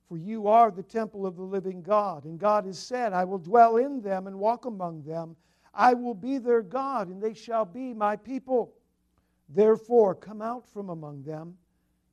For 0.09 0.17
you 0.17 0.49
are 0.49 0.71
the 0.71 0.83
temple 0.83 1.27
of 1.27 1.37
the 1.37 1.43
living 1.43 1.83
God. 1.83 2.25
And 2.25 2.39
God 2.39 2.65
has 2.65 2.79
said, 2.79 3.13
I 3.13 3.25
will 3.25 3.39
dwell 3.39 3.77
in 3.77 4.01
them 4.01 4.27
and 4.27 4.39
walk 4.39 4.65
among 4.65 5.03
them. 5.03 5.37
I 5.75 5.93
will 5.93 6.15
be 6.15 6.39
their 6.39 6.63
God, 6.63 7.09
and 7.09 7.23
they 7.23 7.35
shall 7.35 7.67
be 7.67 7.93
my 7.93 8.17
people. 8.17 8.73
Therefore, 9.51 10.15
come 10.15 10.41
out 10.41 10.67
from 10.67 10.89
among 10.89 11.23
them 11.23 11.57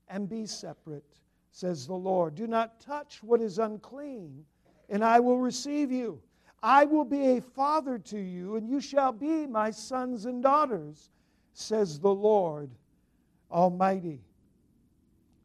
and 0.09 0.27
be 0.29 0.45
separate, 0.45 1.19
says 1.51 1.87
the 1.87 1.93
Lord. 1.95 2.35
Do 2.35 2.47
not 2.47 2.79
touch 2.79 3.23
what 3.23 3.41
is 3.41 3.59
unclean, 3.59 4.45
and 4.89 5.03
I 5.03 5.19
will 5.19 5.39
receive 5.39 5.91
you. 5.91 6.21
I 6.65 6.85
will 6.85 7.05
be 7.05 7.37
a 7.37 7.41
father 7.41 7.99
to 7.99 8.17
you, 8.17 8.55
and 8.55 8.67
you 8.67 8.81
shall 8.81 9.11
be 9.11 9.45
my 9.45 9.69
sons 9.69 10.25
and 10.25 10.41
daughters, 10.41 11.11
says 11.53 11.99
the 11.99 12.09
Lord 12.09 12.71
Almighty. 13.51 14.19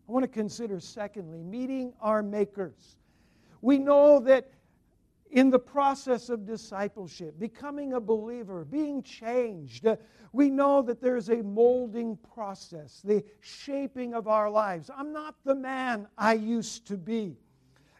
I 0.09 0.13
want 0.13 0.23
to 0.23 0.29
consider, 0.29 0.81
secondly, 0.81 1.43
meeting 1.43 1.93
our 2.01 2.23
makers. 2.23 2.97
We 3.61 3.77
know 3.77 4.19
that 4.21 4.51
in 5.31 5.51
the 5.51 5.59
process 5.59 6.31
of 6.31 6.47
discipleship, 6.47 7.39
becoming 7.39 7.93
a 7.93 8.01
believer, 8.01 8.65
being 8.65 9.03
changed, 9.03 9.85
uh, 9.85 9.97
we 10.33 10.49
know 10.49 10.81
that 10.81 11.03
there's 11.03 11.29
a 11.29 11.43
molding 11.43 12.17
process, 12.35 13.03
the 13.05 13.23
shaping 13.41 14.15
of 14.15 14.27
our 14.27 14.49
lives. 14.49 14.91
I'm 14.97 15.13
not 15.13 15.35
the 15.45 15.55
man 15.55 16.09
I 16.17 16.33
used 16.33 16.87
to 16.87 16.97
be. 16.97 17.37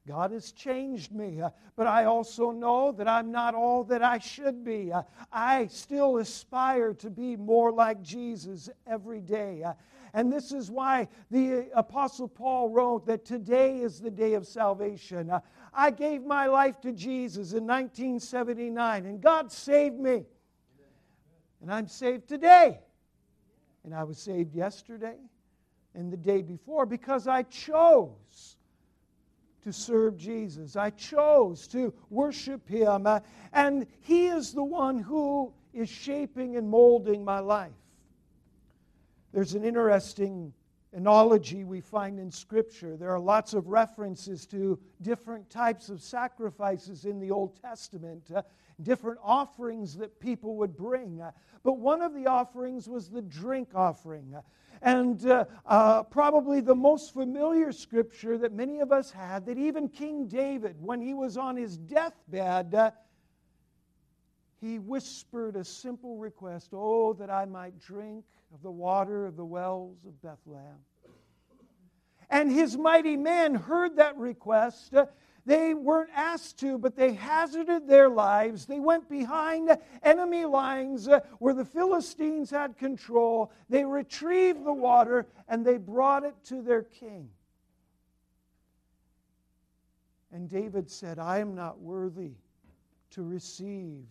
God 0.07 0.33
has 0.33 0.53
changed 0.53 1.13
me, 1.13 1.41
uh, 1.41 1.51
but 1.77 1.87
I 1.87 2.05
also 2.05 2.51
know 2.51 2.93
that 2.93 3.07
I'm 3.07 3.31
not 3.31 3.55
all 3.55 3.85
that 3.85 4.03
I 4.03 4.19
should 4.19 4.65
be. 4.65 4.93
Uh, 4.93 5.03
I 5.31 5.67
still 5.67 6.19
aspire 6.19 6.95
to 6.95 7.11
be 7.11 7.37
more 7.37 7.71
like 7.71 8.03
Jesus 8.03 8.71
every 8.87 9.21
day. 9.21 9.63
Uh, 9.63 9.75
and 10.15 10.33
this 10.33 10.53
is 10.53 10.71
why 10.71 11.07
the 11.31 11.69
Apostle 11.75 12.29
Paul 12.29 12.71
wrote 12.71 13.07
that 13.07 13.25
today 13.25 13.81
is 13.81 14.01
the 14.01 14.11
day 14.11 14.35
of 14.35 14.47
salvation. 14.47 15.31
I 15.73 15.91
gave 15.91 16.25
my 16.25 16.47
life 16.47 16.81
to 16.81 16.93
Jesus 16.93 17.53
in 17.53 17.67
1979, 17.67 19.07
and 19.07 19.21
God 19.21 19.53
saved 19.53 20.01
me. 20.01 20.25
And 21.61 21.73
I'm 21.73 21.87
saved 21.87 22.27
today. 22.27 22.81
And 23.85 23.95
I 23.95 24.05
was 24.05 24.19
saved 24.19 24.55
yesterday 24.55 25.17
and 25.95 26.13
the 26.13 26.17
day 26.17 26.43
before 26.43 26.87
because 26.87 27.27
I 27.27 27.43
chose 27.45 28.57
to 29.63 29.73
serve 29.73 30.17
Jesus. 30.17 30.77
I 30.77 30.91
chose 30.91 31.67
to 31.69 31.93
worship 32.09 32.69
Him. 32.69 33.07
Uh, 33.07 33.21
and 33.53 33.87
He 34.01 34.27
is 34.27 34.53
the 34.53 34.65
one 34.65 34.99
who 34.99 35.53
is 35.73 35.89
shaping 35.89 36.57
and 36.57 36.69
molding 36.69 37.25
my 37.25 37.39
life. 37.39 37.73
There's 39.33 39.55
an 39.55 39.65
interesting 39.65 40.53
analogy 40.93 41.65
we 41.65 41.81
find 41.81 42.19
in 42.19 42.31
Scripture. 42.31 42.97
There 42.97 43.11
are 43.11 43.21
lots 43.21 43.55
of 43.55 43.69
references 43.69 44.47
to 44.47 44.79
different 45.03 45.49
types 45.49 45.89
of 45.89 46.03
sacrifices 46.03 47.05
in 47.05 47.21
the 47.21 47.31
Old 47.31 47.61
Testament, 47.61 48.31
uh, 48.35 48.43
different 48.83 49.21
offerings 49.23 49.97
that 49.99 50.19
people 50.19 50.57
would 50.57 50.77
bring. 50.77 51.21
Uh, 51.21 51.31
but 51.63 51.79
one 51.79 52.03
of 52.03 52.15
the 52.15 52.27
offerings 52.27 52.89
was 52.89 53.09
the 53.09 53.23
drink 53.23 53.69
offering. 53.75 54.35
And 54.83 55.27
uh, 55.27 55.45
uh, 55.67 56.05
probably 56.05 56.61
the 56.61 56.75
most 56.75 57.13
familiar 57.13 57.71
scripture 57.71 58.39
that 58.39 58.53
many 58.53 58.81
of 58.81 58.93
us 58.93 59.11
had, 59.11 59.45
that 59.47 59.59
even 59.59 59.89
King 59.89 60.27
David, 60.27 60.77
when 60.81 61.03
he 61.03 61.13
was 61.13 61.37
on 61.37 61.57
his 61.57 61.77
deathbed, 61.77 62.75
uh, 62.75 62.91
he 64.61 64.79
whispered 64.79 65.57
a 65.57 65.65
simple 65.65 66.17
request 66.17 66.71
Oh, 66.73 67.13
that 67.15 67.31
I 67.31 67.45
might 67.45 67.79
drink 67.79 68.25
of 68.55 68.63
the 68.63 68.71
water 68.71 69.27
of 69.27 69.37
the 69.37 69.45
wells 69.45 69.99
of 70.07 70.21
Bethlehem. 70.23 70.79
And 72.31 72.51
his 72.51 72.77
mighty 72.77 73.17
men 73.17 73.55
heard 73.55 73.97
that 73.97 74.17
request. 74.17 74.95
They 75.47 75.75
weren't 75.75 76.11
asked 76.15 76.59
to, 76.61 76.79
but 76.79 76.97
they 76.97 77.15
hazarded 77.15 77.89
their 77.89 78.09
lives. 78.09 78.67
They 78.67 78.81
went 78.81 79.09
behind 79.09 79.77
enemy 80.03 80.45
lines 80.45 81.09
uh, 81.09 81.21
where 81.39 81.55
the 81.55 81.65
Philistines 81.65 82.51
had 82.51 82.77
control. 82.77 83.53
They 83.69 83.85
retrieved 83.85 84.65
the 84.65 84.73
water 84.73 85.27
and 85.49 85.65
they 85.65 85.79
brought 85.79 86.25
it 86.25 86.35
to 86.45 86.63
their 86.63 86.83
king. 86.83 87.31
And 90.33 90.49
David 90.49 90.91
said, 90.91 91.19
I 91.19 91.39
am 91.39 91.55
not 91.55 91.81
worthy 91.81 92.33
to 93.11 93.23
receive 93.23 94.05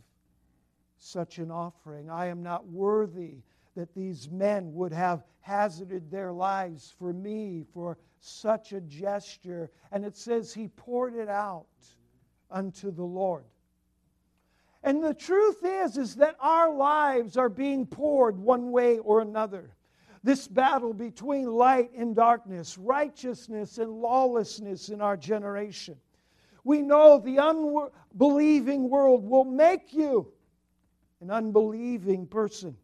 such 0.97 1.37
an 1.37 1.51
offering. 1.51 2.09
I 2.09 2.25
am 2.27 2.43
not 2.43 2.67
worthy 2.67 3.43
that 3.79 3.95
these 3.95 4.29
men 4.29 4.73
would 4.73 4.91
have 4.91 5.23
hazarded 5.39 6.11
their 6.11 6.33
lives 6.33 6.93
for 6.99 7.13
me 7.13 7.63
for 7.73 7.97
such 8.19 8.73
a 8.73 8.81
gesture. 8.81 9.71
And 9.93 10.03
it 10.03 10.17
says 10.17 10.53
he 10.53 10.67
poured 10.67 11.15
it 11.15 11.29
out 11.29 11.65
unto 12.51 12.91
the 12.91 13.05
Lord. 13.05 13.45
And 14.83 15.01
the 15.01 15.13
truth 15.13 15.63
is 15.63 15.97
is 15.97 16.15
that 16.15 16.35
our 16.41 16.73
lives 16.73 17.37
are 17.37 17.47
being 17.47 17.85
poured 17.85 18.37
one 18.37 18.71
way 18.71 18.99
or 18.99 19.21
another. 19.21 19.73
This 20.23 20.45
battle 20.45 20.93
between 20.93 21.49
light 21.49 21.91
and 21.95 22.13
darkness, 22.13 22.77
righteousness 22.77 23.77
and 23.77 23.89
lawlessness 23.89 24.89
in 24.89 24.99
our 24.99 25.15
generation. 25.15 25.95
We 26.65 26.81
know 26.81 27.17
the 27.17 27.39
unbelieving 27.39 28.89
world 28.89 29.23
will 29.23 29.45
make 29.45 29.93
you 29.93 30.33
an 31.21 31.31
unbelieving 31.31 32.27
person. 32.27 32.75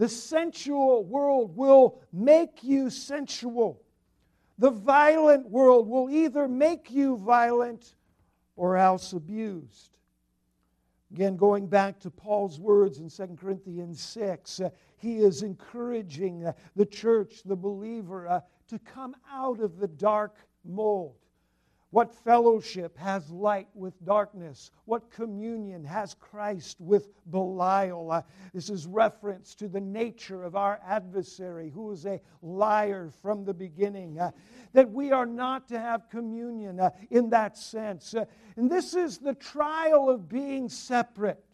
The 0.00 0.08
sensual 0.08 1.04
world 1.04 1.54
will 1.54 2.00
make 2.10 2.64
you 2.64 2.88
sensual. 2.88 3.82
The 4.56 4.70
violent 4.70 5.50
world 5.50 5.86
will 5.90 6.08
either 6.08 6.48
make 6.48 6.90
you 6.90 7.18
violent 7.18 7.96
or 8.56 8.78
else 8.78 9.12
abused. 9.12 9.98
Again, 11.12 11.36
going 11.36 11.66
back 11.66 12.00
to 12.00 12.10
Paul's 12.10 12.58
words 12.58 12.98
in 12.98 13.10
2 13.10 13.36
Corinthians 13.38 14.00
6, 14.00 14.60
uh, 14.60 14.70
he 14.96 15.18
is 15.18 15.42
encouraging 15.42 16.46
uh, 16.46 16.52
the 16.76 16.86
church, 16.86 17.42
the 17.44 17.54
believer, 17.54 18.26
uh, 18.26 18.40
to 18.68 18.78
come 18.78 19.14
out 19.30 19.60
of 19.60 19.76
the 19.76 19.88
dark 19.88 20.34
mold. 20.64 21.16
What 21.90 22.14
fellowship 22.14 22.96
has 22.98 23.30
light 23.30 23.66
with 23.74 24.04
darkness? 24.04 24.70
What 24.84 25.10
communion 25.10 25.84
has 25.84 26.14
Christ 26.14 26.80
with 26.80 27.08
Belial? 27.30 28.12
Uh, 28.12 28.22
this 28.54 28.70
is 28.70 28.86
reference 28.86 29.56
to 29.56 29.66
the 29.66 29.80
nature 29.80 30.44
of 30.44 30.54
our 30.54 30.80
adversary, 30.86 31.68
who 31.68 31.90
is 31.90 32.06
a 32.06 32.20
liar 32.42 33.10
from 33.22 33.44
the 33.44 33.54
beginning. 33.54 34.20
Uh, 34.20 34.30
that 34.72 34.88
we 34.88 35.10
are 35.10 35.26
not 35.26 35.66
to 35.68 35.80
have 35.80 36.08
communion 36.08 36.78
uh, 36.78 36.90
in 37.10 37.28
that 37.30 37.58
sense. 37.58 38.14
Uh, 38.14 38.24
and 38.56 38.70
this 38.70 38.94
is 38.94 39.18
the 39.18 39.34
trial 39.34 40.08
of 40.08 40.28
being 40.28 40.68
separate, 40.68 41.44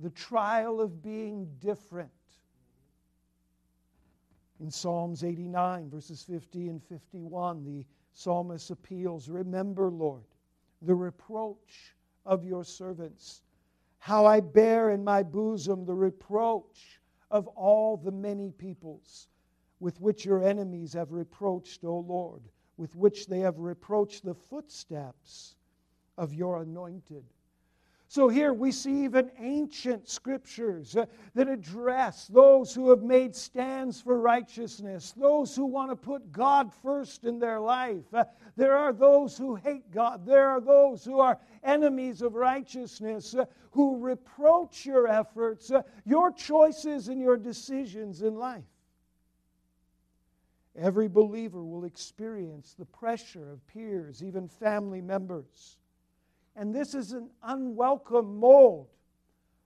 the 0.00 0.10
trial 0.10 0.80
of 0.80 1.00
being 1.00 1.48
different. 1.60 2.10
In 4.58 4.70
Psalms 4.70 5.22
89, 5.22 5.90
verses 5.90 6.24
50 6.28 6.68
and 6.68 6.82
51, 6.82 7.64
the 7.64 7.84
psalmist 8.12 8.70
appeals 8.70 9.28
Remember, 9.28 9.90
Lord, 9.90 10.24
the 10.82 10.94
reproach 10.94 11.96
of 12.24 12.44
your 12.44 12.64
servants, 12.64 13.42
how 13.98 14.26
I 14.26 14.40
bear 14.40 14.90
in 14.90 15.04
my 15.04 15.22
bosom 15.22 15.84
the 15.84 15.94
reproach 15.94 17.00
of 17.30 17.46
all 17.48 17.96
the 17.96 18.10
many 18.12 18.50
peoples 18.50 19.28
with 19.80 20.00
which 20.00 20.24
your 20.24 20.42
enemies 20.42 20.92
have 20.92 21.12
reproached, 21.12 21.84
O 21.84 21.98
Lord, 21.98 22.42
with 22.76 22.94
which 22.94 23.26
they 23.26 23.40
have 23.40 23.58
reproached 23.58 24.24
the 24.24 24.34
footsteps 24.34 25.56
of 26.18 26.34
your 26.34 26.62
anointed. 26.62 27.24
So 28.12 28.28
here 28.28 28.52
we 28.52 28.72
see 28.72 29.04
even 29.04 29.30
ancient 29.38 30.06
scriptures 30.06 30.96
uh, 30.98 31.06
that 31.34 31.48
address 31.48 32.26
those 32.26 32.74
who 32.74 32.90
have 32.90 33.02
made 33.02 33.34
stands 33.34 34.02
for 34.02 34.20
righteousness, 34.20 35.14
those 35.16 35.56
who 35.56 35.64
want 35.64 35.90
to 35.92 35.96
put 35.96 36.30
God 36.30 36.70
first 36.82 37.24
in 37.24 37.38
their 37.38 37.58
life. 37.58 38.04
Uh, 38.12 38.24
there 38.54 38.76
are 38.76 38.92
those 38.92 39.38
who 39.38 39.54
hate 39.54 39.90
God, 39.90 40.26
there 40.26 40.50
are 40.50 40.60
those 40.60 41.06
who 41.06 41.20
are 41.20 41.40
enemies 41.64 42.20
of 42.20 42.34
righteousness, 42.34 43.34
uh, 43.34 43.46
who 43.70 43.96
reproach 43.96 44.84
your 44.84 45.08
efforts, 45.08 45.72
your 46.04 46.30
choices, 46.32 47.08
and 47.08 47.18
your 47.18 47.38
decisions 47.38 48.20
in 48.20 48.34
life. 48.34 48.62
Every 50.76 51.08
believer 51.08 51.64
will 51.64 51.86
experience 51.86 52.74
the 52.78 52.84
pressure 52.84 53.50
of 53.50 53.66
peers, 53.68 54.22
even 54.22 54.48
family 54.48 55.00
members 55.00 55.78
and 56.56 56.74
this 56.74 56.94
is 56.94 57.12
an 57.12 57.30
unwelcome 57.42 58.38
mold 58.38 58.88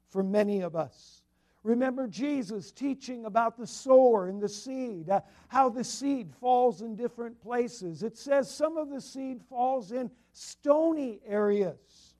for 0.08 0.22
many 0.22 0.60
of 0.60 0.76
us. 0.76 1.22
Remember 1.62 2.06
Jesus 2.06 2.70
teaching 2.70 3.24
about 3.24 3.56
the 3.58 3.66
sower 3.66 4.28
and 4.28 4.40
the 4.40 4.48
seed, 4.48 5.10
uh, 5.10 5.20
how 5.48 5.68
the 5.68 5.82
seed 5.82 6.30
falls 6.40 6.80
in 6.80 6.94
different 6.94 7.40
places. 7.42 8.04
It 8.04 8.16
says 8.16 8.48
some 8.48 8.76
of 8.76 8.88
the 8.88 9.00
seed 9.00 9.42
falls 9.48 9.90
in 9.90 10.08
stony 10.32 11.20
areas 11.26 12.14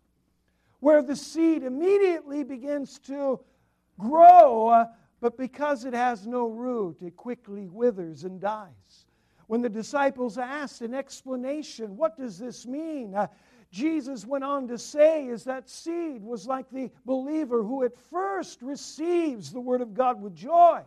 where 0.81 1.01
the 1.01 1.15
seed 1.15 1.63
immediately 1.63 2.43
begins 2.43 2.99
to 2.99 3.39
grow, 3.99 4.69
uh, 4.69 4.87
but 5.21 5.39
because 5.39 5.85
it 5.85 5.95
has 5.95 6.27
no 6.27 6.49
root, 6.49 6.97
it 7.01 7.17
quickly 7.17 7.69
withers 7.69 8.25
and 8.25 8.41
dies. 8.41 9.07
When 9.47 9.63
the 9.63 9.69
disciples 9.69 10.39
asked 10.39 10.83
an 10.83 10.93
explanation, 10.93 11.97
what 11.97 12.19
does 12.19 12.37
this 12.37 12.67
mean? 12.67 13.15
Uh, 13.15 13.29
Jesus 13.71 14.25
went 14.25 14.45
on 14.45 14.69
to 14.69 14.79
say 14.79 15.27
is 15.27 15.45
that 15.45 15.69
seed 15.69 16.23
was 16.23 16.47
like 16.47 16.71
the 16.71 16.91
believer 17.05 17.63
who 17.63 17.85
at 17.85 17.97
first 18.11 18.63
receives 18.63 19.53
the 19.53 19.61
Word 19.61 19.81
of 19.81 19.95
God 19.95 20.21
with 20.21 20.35
joy. 20.35 20.83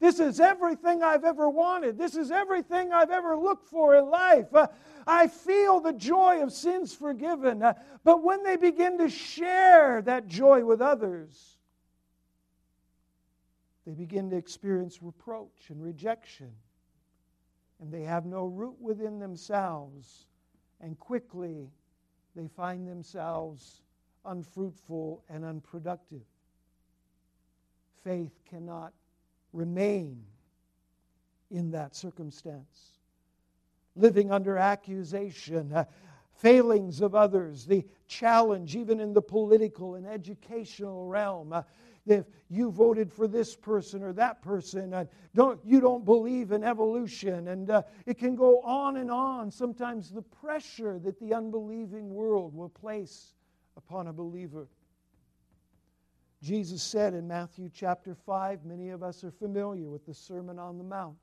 This 0.00 0.20
is 0.20 0.40
everything 0.40 1.02
I've 1.02 1.24
ever 1.24 1.48
wanted. 1.48 1.96
This 1.96 2.16
is 2.16 2.30
everything 2.30 2.92
I've 2.92 3.10
ever 3.10 3.36
looked 3.36 3.68
for 3.68 3.94
in 3.94 4.10
life. 4.10 4.54
Uh, 4.54 4.66
I 5.06 5.28
feel 5.28 5.80
the 5.80 5.92
joy 5.92 6.42
of 6.42 6.52
sins 6.52 6.92
forgiven. 6.92 7.62
Uh, 7.62 7.74
but 8.02 8.22
when 8.22 8.42
they 8.42 8.56
begin 8.56 8.98
to 8.98 9.08
share 9.08 10.02
that 10.02 10.26
joy 10.26 10.64
with 10.64 10.82
others, 10.82 11.56
they 13.86 13.92
begin 13.92 14.30
to 14.30 14.36
experience 14.36 15.02
reproach 15.02 15.70
and 15.70 15.82
rejection. 15.82 16.50
And 17.80 17.92
they 17.92 18.02
have 18.02 18.26
no 18.26 18.46
root 18.46 18.76
within 18.80 19.18
themselves. 19.18 20.26
And 20.80 20.98
quickly 20.98 21.70
they 22.34 22.48
find 22.48 22.86
themselves 22.86 23.82
unfruitful 24.24 25.22
and 25.28 25.44
unproductive. 25.44 26.22
Faith 28.02 28.32
cannot 28.48 28.92
remain 29.52 30.22
in 31.50 31.70
that 31.70 31.94
circumstance. 31.94 32.98
Living 33.96 34.30
under 34.32 34.58
accusation, 34.58 35.72
uh, 35.72 35.84
failings 36.36 37.00
of 37.00 37.14
others, 37.14 37.64
the 37.64 37.86
challenge, 38.08 38.74
even 38.76 39.00
in 39.00 39.12
the 39.12 39.22
political 39.22 39.94
and 39.94 40.06
educational 40.06 41.06
realm. 41.06 41.52
Uh, 41.52 41.62
if 42.06 42.24
you 42.50 42.70
voted 42.70 43.10
for 43.10 43.26
this 43.26 43.56
person 43.56 44.02
or 44.02 44.12
that 44.12 44.42
person, 44.42 44.92
and 44.92 45.08
don't, 45.34 45.60
you 45.64 45.80
don't 45.80 46.04
believe 46.04 46.52
in 46.52 46.62
evolution, 46.62 47.48
and 47.48 47.70
uh, 47.70 47.82
it 48.06 48.18
can 48.18 48.36
go 48.36 48.60
on 48.60 48.98
and 48.98 49.10
on. 49.10 49.50
Sometimes 49.50 50.10
the 50.10 50.22
pressure 50.22 50.98
that 51.00 51.18
the 51.18 51.34
unbelieving 51.34 52.12
world 52.12 52.54
will 52.54 52.68
place 52.68 53.34
upon 53.76 54.08
a 54.08 54.12
believer. 54.12 54.68
Jesus 56.42 56.82
said 56.82 57.14
in 57.14 57.26
Matthew 57.26 57.70
chapter 57.72 58.14
5, 58.14 58.66
many 58.66 58.90
of 58.90 59.02
us 59.02 59.24
are 59.24 59.30
familiar 59.30 59.88
with 59.88 60.04
the 60.04 60.12
Sermon 60.12 60.58
on 60.58 60.76
the 60.76 60.84
Mount. 60.84 61.16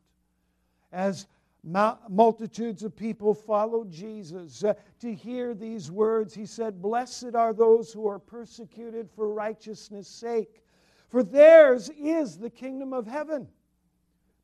As 0.92 1.28
multitudes 1.64 2.84
of 2.84 2.96
people 2.96 3.34
followed 3.34 3.92
Jesus 3.92 4.64
uh, 4.64 4.74
to 5.00 5.14
hear 5.14 5.54
these 5.54 5.92
words, 5.92 6.34
he 6.34 6.46
said, 6.46 6.82
Blessed 6.82 7.36
are 7.36 7.54
those 7.54 7.94
who 7.94 8.08
are 8.08 8.20
persecuted 8.20 9.10
for 9.12 9.32
righteousness' 9.32 10.08
sake, 10.08 10.64
for 11.12 11.24
theirs 11.24 11.90
is 11.90 12.38
the 12.38 12.50
kingdom 12.50 12.94
of 12.94 13.06
heaven. 13.06 13.48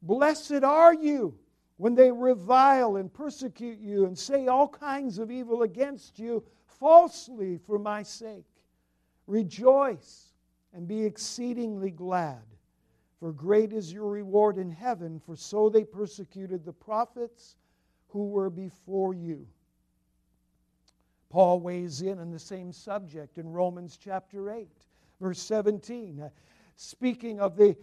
Blessed 0.02 0.64
are 0.64 0.94
you 0.94 1.34
when 1.78 1.96
they 1.96 2.12
revile 2.12 2.98
and 2.98 3.12
persecute 3.12 3.80
you 3.80 4.06
and 4.06 4.18
say 4.18 4.48
all 4.48 4.68
kinds 4.68 5.18
of 5.18 5.32
evil 5.32 5.64
against 5.64 6.20
you 6.20 6.44
falsely 6.66 7.58
for 7.66 7.80
my 7.80 8.04
sake. 8.04 8.46
Rejoice 9.28 10.34
and 10.74 10.88
be 10.88 11.06
exceedingly 11.06 11.90
glad, 11.90 12.44
for 13.20 13.32
great 13.32 13.72
is 13.72 13.94
your 13.94 14.10
reward 14.10 14.58
in 14.58 14.70
heaven, 14.70 15.22
for 15.26 15.38
so 15.38 15.70
they 15.70 15.86
persecuted 15.86 16.66
the 16.66 16.74
prophets 16.74 17.56
who 18.10 18.28
were 18.28 18.50
before 18.50 19.14
you. 19.14 19.48
Paul 21.30 21.62
weighs 21.62 22.02
in 22.02 22.20
on 22.20 22.30
the 22.30 22.40
same 22.40 22.74
subject 22.74 23.38
in 23.38 23.52
Romans 23.52 23.98
chapter 24.02 24.52
8, 24.52 24.68
verse 25.20 25.40
17 25.40 26.30
speaking 26.78 27.40
of 27.40 27.58
the 27.58 27.76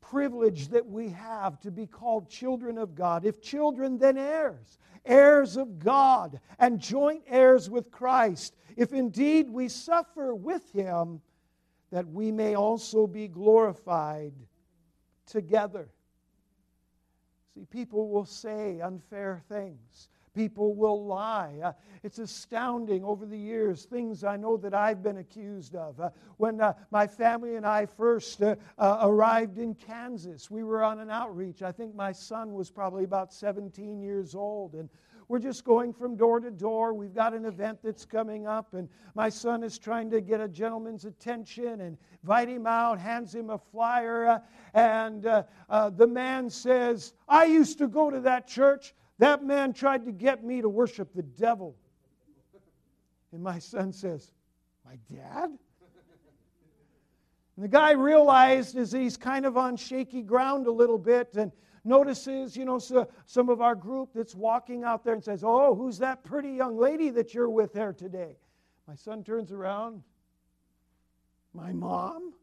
privilege 0.00 0.68
that 0.68 0.86
we 0.86 1.08
have 1.08 1.58
to 1.60 1.70
be 1.70 1.86
called 1.86 2.28
children 2.28 2.76
of 2.76 2.94
God. 2.94 3.24
If 3.24 3.40
children, 3.40 3.98
then 3.98 4.18
heirs, 4.18 4.78
heirs 5.04 5.56
of 5.56 5.78
God, 5.78 6.40
and 6.58 6.78
joint 6.78 7.22
heirs 7.26 7.70
with 7.70 7.90
Christ. 7.90 8.54
If 8.76 8.92
indeed 8.92 9.48
we 9.48 9.68
suffer 9.68 10.34
with 10.34 10.70
him, 10.72 11.20
that 11.90 12.06
we 12.06 12.30
may 12.30 12.54
also 12.54 13.06
be 13.06 13.28
glorified 13.28 14.34
together. 15.26 15.88
See, 17.54 17.64
people 17.64 18.08
will 18.08 18.26
say 18.26 18.80
unfair 18.80 19.42
things. 19.48 20.08
People 20.36 20.74
will 20.74 21.06
lie. 21.06 21.58
Uh, 21.64 21.72
it's 22.02 22.18
astounding 22.18 23.02
over 23.02 23.24
the 23.24 23.38
years, 23.38 23.86
things 23.86 24.22
I 24.22 24.36
know 24.36 24.58
that 24.58 24.74
I've 24.74 25.02
been 25.02 25.16
accused 25.16 25.74
of. 25.74 25.98
Uh, 25.98 26.10
when 26.36 26.60
uh, 26.60 26.74
my 26.90 27.06
family 27.06 27.56
and 27.56 27.64
I 27.64 27.86
first 27.86 28.42
uh, 28.42 28.54
uh, 28.76 28.98
arrived 29.00 29.56
in 29.56 29.74
Kansas, 29.74 30.50
we 30.50 30.62
were 30.62 30.84
on 30.84 31.00
an 31.00 31.10
outreach. 31.10 31.62
I 31.62 31.72
think 31.72 31.94
my 31.94 32.12
son 32.12 32.52
was 32.52 32.70
probably 32.70 33.04
about 33.04 33.32
17 33.32 34.02
years 34.02 34.34
old. 34.34 34.74
And 34.74 34.90
we're 35.28 35.38
just 35.38 35.64
going 35.64 35.92
from 35.92 36.16
door 36.16 36.38
to 36.38 36.50
door. 36.50 36.92
We've 36.92 37.14
got 37.14 37.34
an 37.34 37.46
event 37.46 37.78
that's 37.82 38.04
coming 38.04 38.46
up, 38.46 38.74
and 38.74 38.88
my 39.14 39.28
son 39.28 39.64
is 39.64 39.78
trying 39.78 40.10
to 40.10 40.20
get 40.20 40.40
a 40.40 40.48
gentleman's 40.48 41.04
attention 41.04 41.80
and 41.80 41.96
invite 42.22 42.48
him 42.48 42.66
out, 42.66 42.98
hands 43.00 43.34
him 43.34 43.50
a 43.50 43.58
flyer, 43.58 44.26
uh, 44.26 44.38
and 44.74 45.26
uh, 45.26 45.42
uh, 45.68 45.90
the 45.90 46.06
man 46.06 46.48
says, 46.48 47.14
I 47.26 47.46
used 47.46 47.78
to 47.78 47.88
go 47.88 48.10
to 48.10 48.20
that 48.20 48.46
church. 48.46 48.94
That 49.18 49.42
man 49.42 49.72
tried 49.72 50.04
to 50.06 50.12
get 50.12 50.44
me 50.44 50.60
to 50.60 50.68
worship 50.68 51.14
the 51.14 51.22
devil. 51.22 51.76
And 53.32 53.42
my 53.42 53.58
son 53.58 53.92
says, 53.92 54.30
My 54.84 54.96
dad? 55.14 55.50
And 57.56 57.64
the 57.64 57.68
guy 57.68 57.92
realized 57.92 58.76
as 58.76 58.92
he's 58.92 59.16
kind 59.16 59.46
of 59.46 59.56
on 59.56 59.76
shaky 59.76 60.22
ground 60.22 60.66
a 60.66 60.70
little 60.70 60.98
bit 60.98 61.34
and 61.36 61.50
notices, 61.84 62.54
you 62.54 62.66
know, 62.66 62.78
so, 62.78 63.08
some 63.24 63.48
of 63.48 63.62
our 63.62 63.74
group 63.74 64.10
that's 64.14 64.34
walking 64.34 64.84
out 64.84 65.04
there 65.04 65.14
and 65.14 65.24
says, 65.24 65.42
Oh, 65.44 65.74
who's 65.74 65.98
that 65.98 66.22
pretty 66.22 66.50
young 66.50 66.76
lady 66.76 67.08
that 67.10 67.32
you're 67.32 67.48
with 67.48 67.72
there 67.72 67.94
today? 67.94 68.36
My 68.86 68.94
son 68.94 69.24
turns 69.24 69.52
around, 69.52 70.02
My 71.54 71.72
mom? 71.72 72.34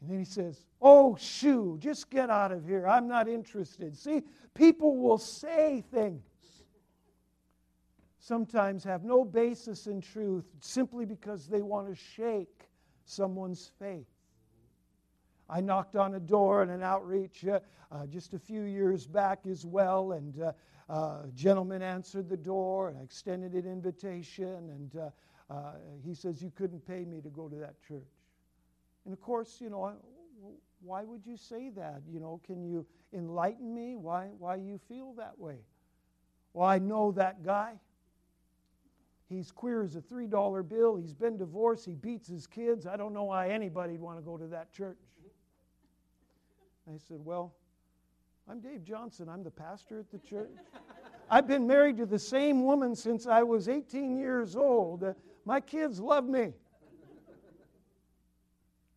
And 0.00 0.10
then 0.10 0.18
he 0.18 0.24
says, 0.24 0.64
Oh, 0.80 1.16
shoo, 1.16 1.76
just 1.78 2.10
get 2.10 2.30
out 2.30 2.52
of 2.52 2.66
here. 2.66 2.86
I'm 2.86 3.06
not 3.06 3.28
interested. 3.28 3.96
See, 3.96 4.22
people 4.54 4.96
will 4.96 5.18
say 5.18 5.84
things, 5.92 6.22
sometimes 8.18 8.82
have 8.84 9.04
no 9.04 9.24
basis 9.24 9.86
in 9.86 10.00
truth 10.00 10.46
simply 10.60 11.04
because 11.04 11.46
they 11.46 11.60
want 11.62 11.88
to 11.88 11.94
shake 11.94 12.68
someone's 13.04 13.70
faith. 13.78 14.06
I 15.50 15.60
knocked 15.60 15.96
on 15.96 16.14
a 16.14 16.20
door 16.20 16.62
in 16.62 16.70
an 16.70 16.82
outreach 16.82 17.44
uh, 17.44 17.60
uh, 17.90 18.06
just 18.06 18.34
a 18.34 18.38
few 18.38 18.62
years 18.62 19.06
back 19.06 19.40
as 19.50 19.66
well, 19.66 20.12
and 20.12 20.40
uh, 20.40 20.52
uh 20.88 21.24
a 21.24 21.30
gentleman 21.34 21.82
answered 21.82 22.28
the 22.28 22.36
door, 22.36 22.88
and 22.88 22.96
I 22.96 23.02
extended 23.02 23.54
an 23.54 23.66
invitation, 23.70 24.70
and 24.70 24.96
uh, 24.96 25.10
uh, 25.52 25.72
he 26.04 26.14
says, 26.14 26.40
You 26.40 26.52
couldn't 26.54 26.86
pay 26.86 27.04
me 27.04 27.20
to 27.20 27.28
go 27.28 27.48
to 27.48 27.56
that 27.56 27.74
church. 27.86 28.19
And 29.04 29.12
of 29.12 29.20
course, 29.20 29.60
you 29.60 29.70
know, 29.70 29.94
why 30.82 31.04
would 31.04 31.26
you 31.26 31.36
say 31.36 31.70
that? 31.70 32.02
You 32.10 32.20
know, 32.20 32.40
can 32.44 32.62
you 32.62 32.86
enlighten 33.12 33.74
me 33.74 33.96
why, 33.96 34.28
why 34.38 34.56
you 34.56 34.78
feel 34.88 35.12
that 35.14 35.38
way? 35.38 35.56
Well, 36.52 36.66
I 36.66 36.78
know 36.78 37.12
that 37.12 37.44
guy. 37.44 37.74
He's 39.28 39.52
queer 39.52 39.82
as 39.82 39.94
a 39.94 40.00
$3 40.00 40.68
bill. 40.68 40.96
He's 40.96 41.14
been 41.14 41.36
divorced. 41.36 41.86
He 41.86 41.94
beats 41.94 42.28
his 42.28 42.46
kids. 42.46 42.86
I 42.86 42.96
don't 42.96 43.14
know 43.14 43.24
why 43.24 43.50
anybody'd 43.50 44.00
want 44.00 44.18
to 44.18 44.24
go 44.24 44.36
to 44.36 44.48
that 44.48 44.72
church. 44.72 44.98
I 46.92 46.98
said, 46.98 47.24
Well, 47.24 47.54
I'm 48.48 48.58
Dave 48.58 48.82
Johnson. 48.82 49.28
I'm 49.28 49.44
the 49.44 49.50
pastor 49.50 50.00
at 50.00 50.10
the 50.10 50.18
church. 50.18 50.50
I've 51.30 51.46
been 51.46 51.64
married 51.64 51.96
to 51.98 52.06
the 52.06 52.18
same 52.18 52.64
woman 52.64 52.96
since 52.96 53.28
I 53.28 53.44
was 53.44 53.68
18 53.68 54.18
years 54.18 54.56
old. 54.56 55.04
Uh, 55.04 55.12
my 55.44 55.60
kids 55.60 56.00
love 56.00 56.28
me. 56.28 56.52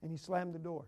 And 0.04 0.12
he 0.12 0.18
slammed 0.18 0.54
the 0.54 0.60
door. 0.60 0.86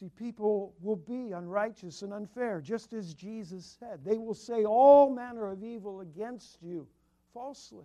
See, 0.00 0.08
people 0.08 0.74
will 0.80 0.96
be 0.96 1.32
unrighteous 1.32 2.00
and 2.00 2.14
unfair, 2.14 2.62
just 2.62 2.94
as 2.94 3.12
Jesus 3.12 3.76
said. 3.78 4.00
They 4.02 4.16
will 4.16 4.34
say 4.34 4.64
all 4.64 5.14
manner 5.14 5.50
of 5.52 5.62
evil 5.62 6.00
against 6.00 6.62
you 6.62 6.88
falsely, 7.34 7.84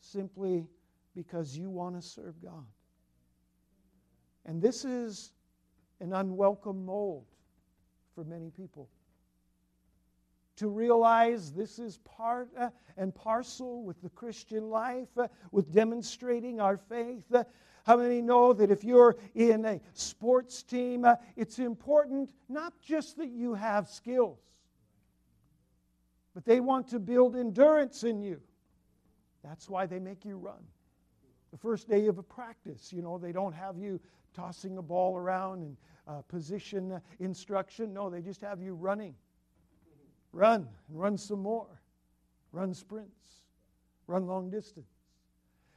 simply 0.00 0.66
because 1.14 1.58
you 1.58 1.68
want 1.68 1.94
to 2.00 2.02
serve 2.02 2.34
God. 2.42 2.64
And 4.46 4.62
this 4.62 4.86
is 4.86 5.32
an 6.00 6.14
unwelcome 6.14 6.86
mold 6.86 7.26
for 8.14 8.24
many 8.24 8.50
people. 8.50 8.88
To 10.56 10.68
realize 10.68 11.52
this 11.52 11.78
is 11.78 11.98
part 11.98 12.48
uh, 12.56 12.70
and 12.96 13.12
parcel 13.14 13.82
with 13.82 14.00
the 14.02 14.10
Christian 14.10 14.70
life, 14.70 15.08
uh, 15.16 15.26
with 15.50 15.72
demonstrating 15.72 16.60
our 16.60 16.76
faith. 16.76 17.24
Uh, 17.34 17.44
how 17.84 17.96
many 17.96 18.22
know 18.22 18.52
that 18.52 18.70
if 18.70 18.84
you're 18.84 19.16
in 19.34 19.64
a 19.64 19.80
sports 19.92 20.62
team, 20.62 21.04
uh, 21.04 21.16
it's 21.36 21.58
important 21.58 22.30
not 22.48 22.72
just 22.80 23.18
that 23.18 23.30
you 23.30 23.54
have 23.54 23.88
skills, 23.88 24.38
but 26.34 26.44
they 26.44 26.60
want 26.60 26.88
to 26.88 26.98
build 26.98 27.36
endurance 27.36 28.04
in 28.04 28.22
you. 28.22 28.40
That's 29.42 29.68
why 29.68 29.86
they 29.86 29.98
make 29.98 30.24
you 30.24 30.38
run. 30.38 30.64
The 31.50 31.58
first 31.58 31.88
day 31.88 32.06
of 32.06 32.18
a 32.18 32.22
practice, 32.22 32.92
you 32.92 33.02
know, 33.02 33.18
they 33.18 33.32
don't 33.32 33.52
have 33.52 33.76
you 33.76 34.00
tossing 34.34 34.78
a 34.78 34.82
ball 34.82 35.16
around 35.16 35.62
and 35.62 35.76
uh, 36.08 36.22
position 36.22 36.92
uh, 36.92 37.00
instruction. 37.20 37.92
No, 37.92 38.08
they 38.08 38.20
just 38.20 38.40
have 38.40 38.62
you 38.62 38.74
running. 38.74 39.14
Run 40.34 40.68
and 40.88 41.00
run 41.00 41.16
some 41.16 41.40
more. 41.40 41.80
Run 42.50 42.74
sprints. 42.74 43.44
Run 44.08 44.26
long 44.26 44.50
distance. 44.50 44.93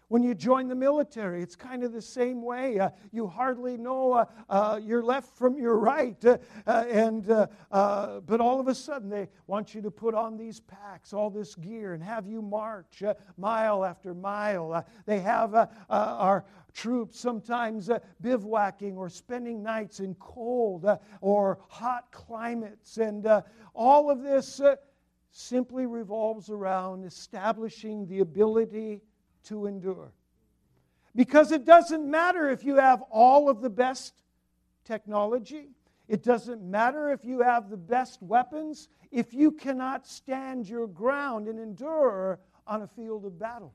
When 0.10 0.24
you 0.24 0.34
join 0.34 0.70
the 0.70 0.76
military, 0.76 1.44
it's 1.44 1.58
kind 1.58 1.84
of 1.84 1.92
the 1.92 2.02
same 2.02 2.42
way. 2.42 2.80
Uh, 2.80 2.92
you 3.12 3.28
hardly 3.28 3.76
know 3.76 4.14
uh, 4.14 4.26
uh, 4.50 4.80
your 4.82 5.04
left 5.04 5.38
from 5.38 5.58
your 5.58 5.78
right, 5.78 6.24
uh, 6.24 6.38
uh, 6.66 6.86
and 6.90 7.30
uh, 7.30 8.22
but 8.26 8.40
all 8.40 8.62
of 8.62 8.70
a 8.70 8.76
sudden 8.76 9.10
they 9.10 9.28
want 9.48 9.76
you 9.76 9.82
to 9.82 9.92
put 9.92 10.16
on 10.16 10.38
these 10.38 10.62
packs, 10.62 11.12
all 11.12 11.30
this 11.30 11.56
gear, 11.56 11.94
and 11.94 12.02
have 12.02 12.26
you 12.26 12.42
march 12.42 13.04
mile 13.38 13.84
after 13.84 14.14
mile. 14.14 14.86
they 15.06 15.20
have 15.20 15.70
our 15.90 16.46
troops 16.74 17.20
sometimes 17.20 17.90
bivouacking 18.22 18.96
or 18.96 19.10
spending 19.10 19.62
nights 19.62 20.00
in 20.00 20.16
cold 20.16 20.86
or 21.20 21.60
hot 21.68 22.10
climates, 22.12 22.98
and 22.98 23.28
all 23.74 24.10
of 24.10 24.22
this 24.22 24.62
simply 25.32 25.86
revolves 25.86 26.50
around 26.50 27.04
establishing 27.04 28.08
the 28.08 28.20
ability 28.20 29.02
to 29.48 29.66
endure. 29.66 30.12
Because 31.16 31.52
it 31.52 31.66
doesn't 31.66 32.10
matter 32.10 32.50
if 32.50 32.64
you 32.64 32.76
have 32.76 33.02
all 33.10 33.50
of 33.50 33.62
the 33.62 33.70
best 33.70 34.14
technology, 34.86 35.70
it 36.08 36.24
doesn't 36.24 36.62
matter 36.62 37.12
if 37.12 37.26
you 37.26 37.42
have 37.42 37.70
the 37.70 37.78
best 37.78 38.22
weapons, 38.22 38.88
if 39.12 39.34
you 39.34 39.52
cannot 39.52 40.08
stand 40.08 40.70
your 40.70 40.88
ground 40.88 41.48
and 41.48 41.60
endure 41.60 42.40
on 42.66 42.82
a 42.84 42.88
field 42.88 43.26
of 43.26 43.40
battle. 43.40 43.74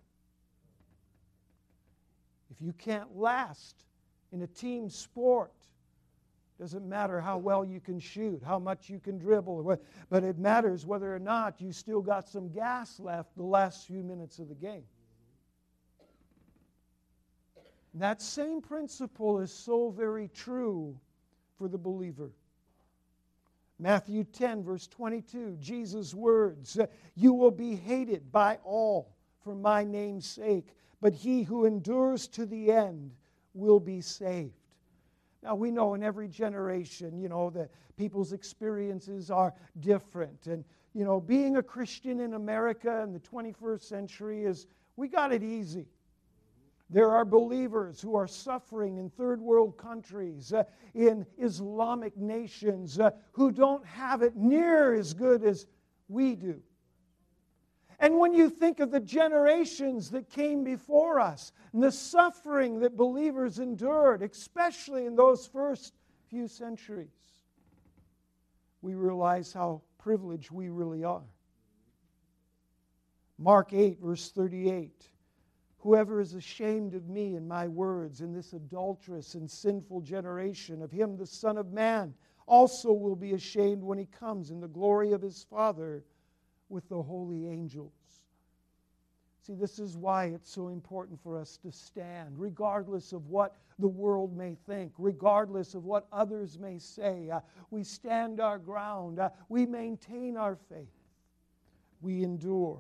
If 2.50 2.62
you 2.62 2.72
can't 2.72 3.16
last 3.16 3.84
in 4.30 4.42
a 4.42 4.46
team 4.46 4.88
sport, 4.88 5.52
doesn't 6.58 6.88
matter 6.88 7.20
how 7.20 7.38
well 7.38 7.64
you 7.64 7.80
can 7.80 7.98
shoot, 7.98 8.40
how 8.46 8.58
much 8.58 8.88
you 8.88 9.00
can 9.00 9.18
dribble, 9.18 9.78
but 10.08 10.22
it 10.22 10.38
matters 10.38 10.86
whether 10.86 11.12
or 11.12 11.18
not 11.18 11.60
you 11.60 11.72
still 11.72 12.00
got 12.00 12.28
some 12.28 12.50
gas 12.50 13.00
left 13.00 13.36
the 13.36 13.42
last 13.42 13.88
few 13.88 14.04
minutes 14.04 14.38
of 14.38 14.48
the 14.48 14.54
game. 14.54 14.84
That 17.94 18.22
same 18.22 18.60
principle 18.62 19.40
is 19.40 19.52
so 19.52 19.90
very 19.90 20.28
true 20.28 20.98
for 21.58 21.68
the 21.68 21.78
believer. 21.78 22.30
Matthew 23.78 24.24
10, 24.24 24.62
verse 24.62 24.86
22, 24.86 25.56
Jesus' 25.60 26.14
words 26.14 26.78
You 27.14 27.32
will 27.32 27.50
be 27.50 27.74
hated 27.74 28.30
by 28.30 28.58
all 28.64 29.14
for 29.42 29.54
my 29.54 29.84
name's 29.84 30.26
sake, 30.26 30.68
but 31.00 31.12
he 31.12 31.42
who 31.42 31.66
endures 31.66 32.28
to 32.28 32.46
the 32.46 32.70
end 32.70 33.12
will 33.54 33.80
be 33.80 34.00
saved. 34.00 34.52
Now, 35.42 35.56
we 35.56 35.72
know 35.72 35.94
in 35.94 36.02
every 36.02 36.28
generation, 36.28 37.18
you 37.18 37.28
know, 37.28 37.50
that 37.50 37.70
people's 37.96 38.32
experiences 38.32 39.30
are 39.30 39.52
different. 39.80 40.46
And, 40.46 40.64
you 40.94 41.04
know, 41.04 41.20
being 41.20 41.56
a 41.56 41.62
Christian 41.62 42.20
in 42.20 42.34
America 42.34 43.02
in 43.02 43.12
the 43.12 43.20
21st 43.20 43.82
century 43.82 44.44
is, 44.44 44.66
we 44.94 45.08
got 45.08 45.32
it 45.32 45.42
easy. 45.42 45.86
There 46.92 47.10
are 47.10 47.24
believers 47.24 48.02
who 48.02 48.14
are 48.16 48.26
suffering 48.26 48.98
in 48.98 49.08
third 49.08 49.40
world 49.40 49.78
countries, 49.78 50.52
uh, 50.52 50.64
in 50.92 51.24
Islamic 51.38 52.18
nations, 52.18 53.00
uh, 53.00 53.12
who 53.32 53.50
don't 53.50 53.84
have 53.86 54.20
it 54.20 54.36
near 54.36 54.92
as 54.92 55.14
good 55.14 55.42
as 55.42 55.66
we 56.08 56.36
do. 56.36 56.60
And 57.98 58.18
when 58.18 58.34
you 58.34 58.50
think 58.50 58.80
of 58.80 58.90
the 58.90 59.00
generations 59.00 60.10
that 60.10 60.28
came 60.28 60.64
before 60.64 61.18
us 61.18 61.52
and 61.72 61.82
the 61.82 61.92
suffering 61.92 62.80
that 62.80 62.94
believers 62.94 63.58
endured, 63.58 64.22
especially 64.22 65.06
in 65.06 65.16
those 65.16 65.46
first 65.46 65.94
few 66.28 66.46
centuries, 66.46 67.08
we 68.82 68.94
realize 68.94 69.50
how 69.50 69.80
privileged 69.96 70.50
we 70.50 70.68
really 70.68 71.04
are. 71.04 71.24
Mark 73.38 73.72
8, 73.72 73.98
verse 73.98 74.30
38. 74.30 75.08
Whoever 75.82 76.20
is 76.20 76.34
ashamed 76.34 76.94
of 76.94 77.08
me 77.08 77.34
and 77.34 77.48
my 77.48 77.66
words 77.66 78.20
in 78.20 78.32
this 78.32 78.52
adulterous 78.52 79.34
and 79.34 79.50
sinful 79.50 80.02
generation, 80.02 80.80
of 80.80 80.92
him 80.92 81.16
the 81.16 81.26
Son 81.26 81.58
of 81.58 81.72
Man 81.72 82.14
also 82.46 82.92
will 82.92 83.16
be 83.16 83.32
ashamed 83.32 83.82
when 83.82 83.98
he 83.98 84.06
comes 84.06 84.50
in 84.50 84.60
the 84.60 84.68
glory 84.68 85.10
of 85.12 85.20
his 85.20 85.44
Father 85.50 86.04
with 86.68 86.88
the 86.88 87.02
holy 87.02 87.48
angels. 87.48 87.92
See, 89.40 89.54
this 89.54 89.80
is 89.80 89.96
why 89.96 90.26
it's 90.26 90.52
so 90.52 90.68
important 90.68 91.20
for 91.20 91.36
us 91.36 91.56
to 91.64 91.72
stand, 91.72 92.38
regardless 92.38 93.12
of 93.12 93.26
what 93.26 93.56
the 93.80 93.88
world 93.88 94.36
may 94.36 94.54
think, 94.54 94.92
regardless 94.98 95.74
of 95.74 95.84
what 95.84 96.06
others 96.12 96.60
may 96.60 96.78
say. 96.78 97.28
Uh, 97.28 97.40
we 97.72 97.82
stand 97.82 98.38
our 98.38 98.58
ground, 98.58 99.18
uh, 99.18 99.30
we 99.48 99.66
maintain 99.66 100.36
our 100.36 100.54
faith, 100.54 100.86
we 102.00 102.22
endure 102.22 102.78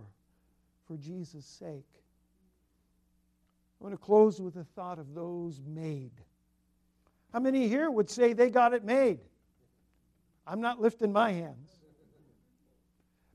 for 0.86 0.96
Jesus' 0.96 1.46
sake. 1.46 2.01
I 3.82 3.84
want 3.84 4.00
to 4.00 4.06
close 4.06 4.40
with 4.40 4.54
a 4.54 4.64
thought 4.76 5.00
of 5.00 5.12
those 5.12 5.60
made. 5.66 6.12
How 7.32 7.40
many 7.40 7.66
here 7.66 7.90
would 7.90 8.08
say 8.08 8.32
they 8.32 8.48
got 8.48 8.74
it 8.74 8.84
made? 8.84 9.18
I'm 10.46 10.60
not 10.60 10.80
lifting 10.80 11.12
my 11.12 11.32
hands. 11.32 11.68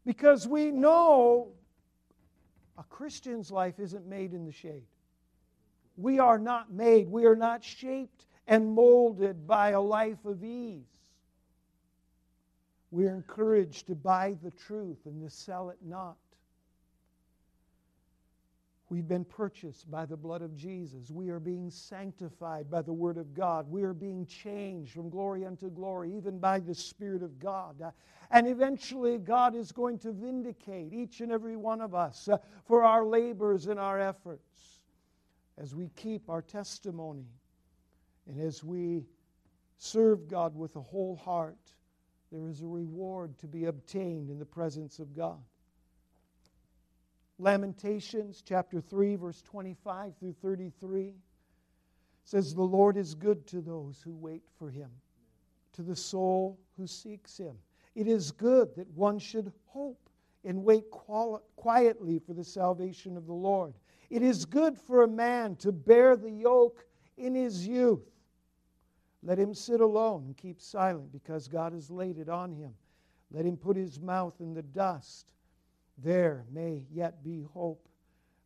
Because 0.05 0.47
we 0.47 0.71
know 0.71 1.49
a 2.77 2.83
Christian's 2.83 3.51
life 3.51 3.77
isn't 3.77 4.07
made 4.07 4.31
in 4.31 4.45
the 4.45 4.53
shade. 4.53 4.85
We 5.97 6.17
are 6.19 6.39
not 6.39 6.71
made, 6.71 7.09
we 7.09 7.25
are 7.25 7.35
not 7.35 7.61
shaped 7.61 8.25
and 8.47 8.71
molded 8.71 9.47
by 9.47 9.71
a 9.71 9.81
life 9.81 10.23
of 10.23 10.45
ease. 10.45 10.85
We 12.91 13.05
are 13.07 13.13
encouraged 13.13 13.87
to 13.87 13.95
buy 13.95 14.37
the 14.41 14.51
truth 14.51 14.99
and 15.07 15.21
to 15.29 15.29
sell 15.29 15.71
it 15.71 15.79
not. 15.83 16.15
We've 18.89 19.07
been 19.07 19.25
purchased 19.25 19.91
by 19.91 20.05
the 20.05 20.15
blood 20.15 20.41
of 20.41 20.55
Jesus. 20.55 21.11
We 21.11 21.29
are 21.29 21.41
being 21.41 21.69
sanctified 21.69 22.69
by 22.69 22.81
the 22.81 22.93
Word 22.93 23.17
of 23.17 23.33
God. 23.33 23.69
We 23.69 23.83
are 23.83 23.93
being 23.93 24.25
changed 24.25 24.93
from 24.93 25.09
glory 25.09 25.45
unto 25.45 25.69
glory, 25.69 26.15
even 26.15 26.39
by 26.39 26.59
the 26.59 26.73
Spirit 26.73 27.21
of 27.21 27.37
God. 27.37 27.81
Uh, 27.81 27.91
and 28.31 28.47
eventually, 28.47 29.17
God 29.17 29.55
is 29.55 29.73
going 29.73 29.99
to 29.99 30.13
vindicate 30.13 30.93
each 30.93 31.19
and 31.19 31.33
every 31.33 31.57
one 31.57 31.81
of 31.81 31.93
us 31.93 32.29
uh, 32.29 32.37
for 32.65 32.83
our 32.83 33.05
labors 33.05 33.67
and 33.67 33.77
our 33.77 33.99
efforts 33.99 34.79
as 35.57 35.75
we 35.75 35.89
keep 35.97 36.29
our 36.29 36.41
testimony 36.41 37.25
and 38.25 38.39
as 38.39 38.63
we 38.63 39.05
serve 39.77 40.29
God 40.29 40.55
with 40.55 40.77
a 40.77 40.81
whole 40.81 41.17
heart. 41.17 41.57
There 42.31 42.47
is 42.47 42.61
a 42.61 42.67
reward 42.67 43.37
to 43.39 43.47
be 43.47 43.65
obtained 43.65 44.29
in 44.29 44.39
the 44.39 44.45
presence 44.45 44.99
of 44.99 45.13
God. 45.13 45.39
Lamentations 47.39 48.43
chapter 48.45 48.81
3, 48.81 49.15
verse 49.15 49.41
25 49.43 50.13
through 50.19 50.33
33 50.41 51.13
says, 52.23 52.53
The 52.53 52.61
Lord 52.61 52.97
is 52.97 53.13
good 53.13 53.45
to 53.47 53.61
those 53.61 54.01
who 54.01 54.13
wait 54.15 54.43
for 54.57 54.69
him, 54.69 54.89
to 55.73 55.83
the 55.83 55.95
soul 55.95 56.59
who 56.77 56.87
seeks 56.87 57.37
him. 57.37 57.55
It 57.95 58.07
is 58.07 58.31
good 58.31 58.75
that 58.75 58.89
one 58.91 59.19
should 59.19 59.51
hope 59.67 60.09
and 60.43 60.63
wait 60.63 60.89
quietly 60.91 62.19
for 62.19 62.33
the 62.33 62.43
salvation 62.43 63.17
of 63.17 63.27
the 63.27 63.33
Lord. 63.33 63.73
It 64.09 64.21
is 64.21 64.45
good 64.45 64.77
for 64.77 65.03
a 65.03 65.07
man 65.07 65.55
to 65.57 65.71
bear 65.71 66.15
the 66.15 66.31
yoke 66.31 66.85
in 67.17 67.35
his 67.35 67.67
youth. 67.67 68.07
Let 69.23 69.39
him 69.39 69.53
sit 69.53 69.81
alone 69.81 70.23
and 70.25 70.37
keep 70.37 70.61
silent 70.61 71.11
because 71.11 71.47
God 71.47 71.73
has 71.73 71.91
laid 71.91 72.17
it 72.17 72.29
on 72.29 72.51
him. 72.51 72.73
Let 73.31 73.45
him 73.45 73.57
put 73.57 73.75
his 73.75 73.99
mouth 73.99 74.35
in 74.39 74.53
the 74.53 74.63
dust. 74.63 75.33
There 75.97 76.45
may 76.51 76.83
yet 76.91 77.23
be 77.23 77.41
hope. 77.41 77.87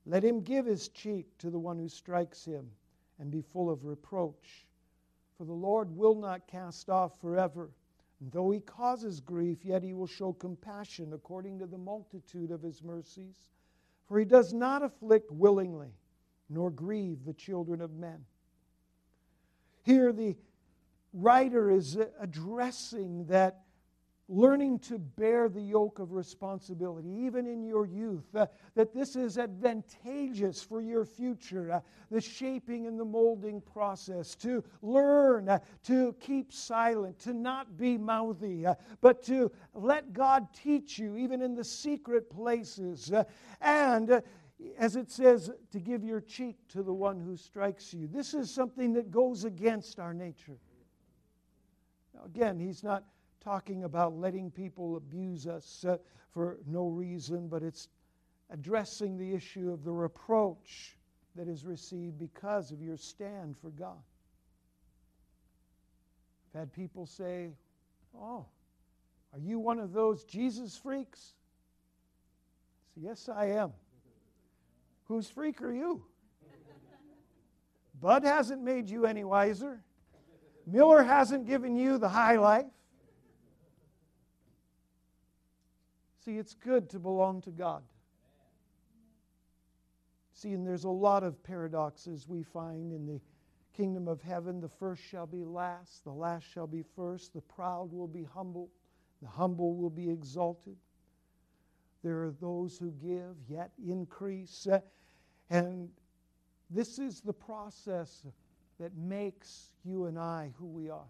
Let 0.05 0.23
him 0.23 0.41
give 0.41 0.65
his 0.65 0.87
cheek 0.89 1.37
to 1.39 1.49
the 1.49 1.59
one 1.59 1.77
who 1.77 1.89
strikes 1.89 2.45
him 2.45 2.69
and 3.19 3.29
be 3.29 3.41
full 3.41 3.69
of 3.69 3.85
reproach. 3.85 4.65
For 5.37 5.45
the 5.45 5.53
Lord 5.53 5.95
will 5.95 6.15
not 6.15 6.47
cast 6.47 6.89
off 6.89 7.19
forever. 7.19 7.69
And 8.19 8.31
though 8.31 8.51
he 8.51 8.59
causes 8.59 9.19
grief, 9.19 9.65
yet 9.65 9.83
he 9.83 9.93
will 9.93 10.07
show 10.07 10.33
compassion 10.33 11.13
according 11.13 11.59
to 11.59 11.65
the 11.65 11.77
multitude 11.77 12.51
of 12.51 12.61
his 12.61 12.83
mercies. 12.83 13.49
For 14.07 14.19
he 14.19 14.25
does 14.25 14.53
not 14.53 14.83
afflict 14.83 15.31
willingly, 15.31 15.93
nor 16.49 16.69
grieve 16.69 17.25
the 17.25 17.33
children 17.33 17.81
of 17.81 17.93
men. 17.93 18.25
Here, 19.83 20.11
the 20.11 20.35
writer 21.13 21.69
is 21.71 21.97
addressing 22.19 23.25
that 23.25 23.63
learning 24.31 24.79
to 24.79 24.97
bear 24.97 25.49
the 25.49 25.61
yoke 25.61 25.99
of 25.99 26.13
responsibility, 26.13 27.09
even 27.09 27.45
in 27.45 27.61
your 27.61 27.85
youth, 27.85 28.33
uh, 28.33 28.47
that 28.75 28.93
this 28.93 29.17
is 29.17 29.37
advantageous 29.37 30.63
for 30.63 30.81
your 30.81 31.03
future, 31.03 31.69
uh, 31.73 31.81
the 32.09 32.21
shaping 32.21 32.87
and 32.87 32.97
the 32.97 33.05
molding 33.05 33.59
process, 33.59 34.33
to 34.33 34.63
learn 34.81 35.49
uh, 35.49 35.59
to 35.83 36.15
keep 36.21 36.53
silent, 36.53 37.19
to 37.19 37.33
not 37.33 37.77
be 37.77 37.97
mouthy, 37.97 38.65
uh, 38.65 38.73
but 39.01 39.21
to 39.21 39.51
let 39.73 40.13
God 40.13 40.47
teach 40.53 40.97
you, 40.97 41.17
even 41.17 41.41
in 41.41 41.53
the 41.53 41.63
secret 41.63 42.29
places, 42.29 43.11
uh, 43.11 43.25
and 43.59 44.11
uh, 44.11 44.21
as 44.77 44.95
it 44.95 45.11
says, 45.11 45.51
to 45.71 45.79
give 45.79 46.05
your 46.05 46.21
cheek 46.21 46.55
to 46.69 46.83
the 46.83 46.93
one 46.93 47.19
who 47.19 47.35
strikes 47.35 47.93
you. 47.93 48.07
This 48.07 48.33
is 48.33 48.49
something 48.49 48.93
that 48.93 49.11
goes 49.11 49.43
against 49.43 49.99
our 49.99 50.13
nature. 50.13 50.57
Now, 52.13 52.21
again, 52.25 52.59
he's 52.59 52.83
not 52.83 53.03
talking 53.43 53.83
about 53.83 54.17
letting 54.17 54.51
people 54.51 54.97
abuse 54.97 55.47
us 55.47 55.85
uh, 55.87 55.97
for 56.33 56.57
no 56.67 56.87
reason, 56.87 57.47
but 57.47 57.63
it's 57.63 57.89
addressing 58.49 59.17
the 59.17 59.33
issue 59.33 59.71
of 59.71 59.83
the 59.83 59.91
reproach 59.91 60.97
that 61.35 61.47
is 61.47 61.65
received 61.65 62.19
because 62.19 62.71
of 62.71 62.81
your 62.81 62.97
stand 62.97 63.55
for 63.57 63.69
God. 63.69 64.01
I've 66.53 66.59
had 66.61 66.73
people 66.73 67.05
say, 67.05 67.51
Oh, 68.17 68.45
are 69.33 69.39
you 69.39 69.59
one 69.59 69.79
of 69.79 69.93
those 69.93 70.23
Jesus 70.25 70.77
freaks? 70.77 71.33
I 72.97 72.99
say, 72.99 73.07
yes, 73.07 73.29
I 73.29 73.45
am. 73.45 73.71
Whose 75.05 75.29
freak 75.29 75.61
are 75.61 75.73
you? 75.73 76.03
Bud 78.01 78.23
hasn't 78.23 78.61
made 78.61 78.89
you 78.89 79.05
any 79.05 79.23
wiser. 79.23 79.81
Miller 80.65 81.03
hasn't 81.03 81.47
given 81.47 81.75
you 81.75 81.97
the 81.97 82.09
high 82.09 82.37
life. 82.37 82.65
See, 86.23 86.37
it's 86.37 86.53
good 86.53 86.89
to 86.91 86.99
belong 86.99 87.41
to 87.41 87.51
God. 87.51 87.81
See, 90.33 90.53
and 90.53 90.65
there's 90.65 90.83
a 90.83 90.89
lot 90.89 91.23
of 91.23 91.41
paradoxes 91.43 92.27
we 92.27 92.43
find 92.43 92.91
in 92.91 93.07
the 93.07 93.19
kingdom 93.75 94.07
of 94.07 94.21
heaven. 94.21 94.61
The 94.61 94.69
first 94.69 95.01
shall 95.03 95.25
be 95.25 95.43
last, 95.43 96.03
the 96.03 96.11
last 96.11 96.45
shall 96.45 96.67
be 96.67 96.83
first, 96.95 97.33
the 97.33 97.41
proud 97.41 97.91
will 97.91 98.07
be 98.07 98.23
humbled, 98.23 98.69
the 99.21 99.27
humble 99.27 99.75
will 99.75 99.89
be 99.89 100.09
exalted. 100.09 100.75
There 102.03 102.23
are 102.23 102.33
those 102.39 102.77
who 102.77 102.91
give, 102.91 103.35
yet 103.47 103.71
increase. 103.83 104.67
And 105.49 105.89
this 106.69 106.99
is 106.99 107.21
the 107.21 107.33
process 107.33 108.25
that 108.79 108.95
makes 108.95 109.71
you 109.83 110.05
and 110.05 110.17
I 110.17 110.51
who 110.57 110.67
we 110.67 110.89
are 110.89 111.09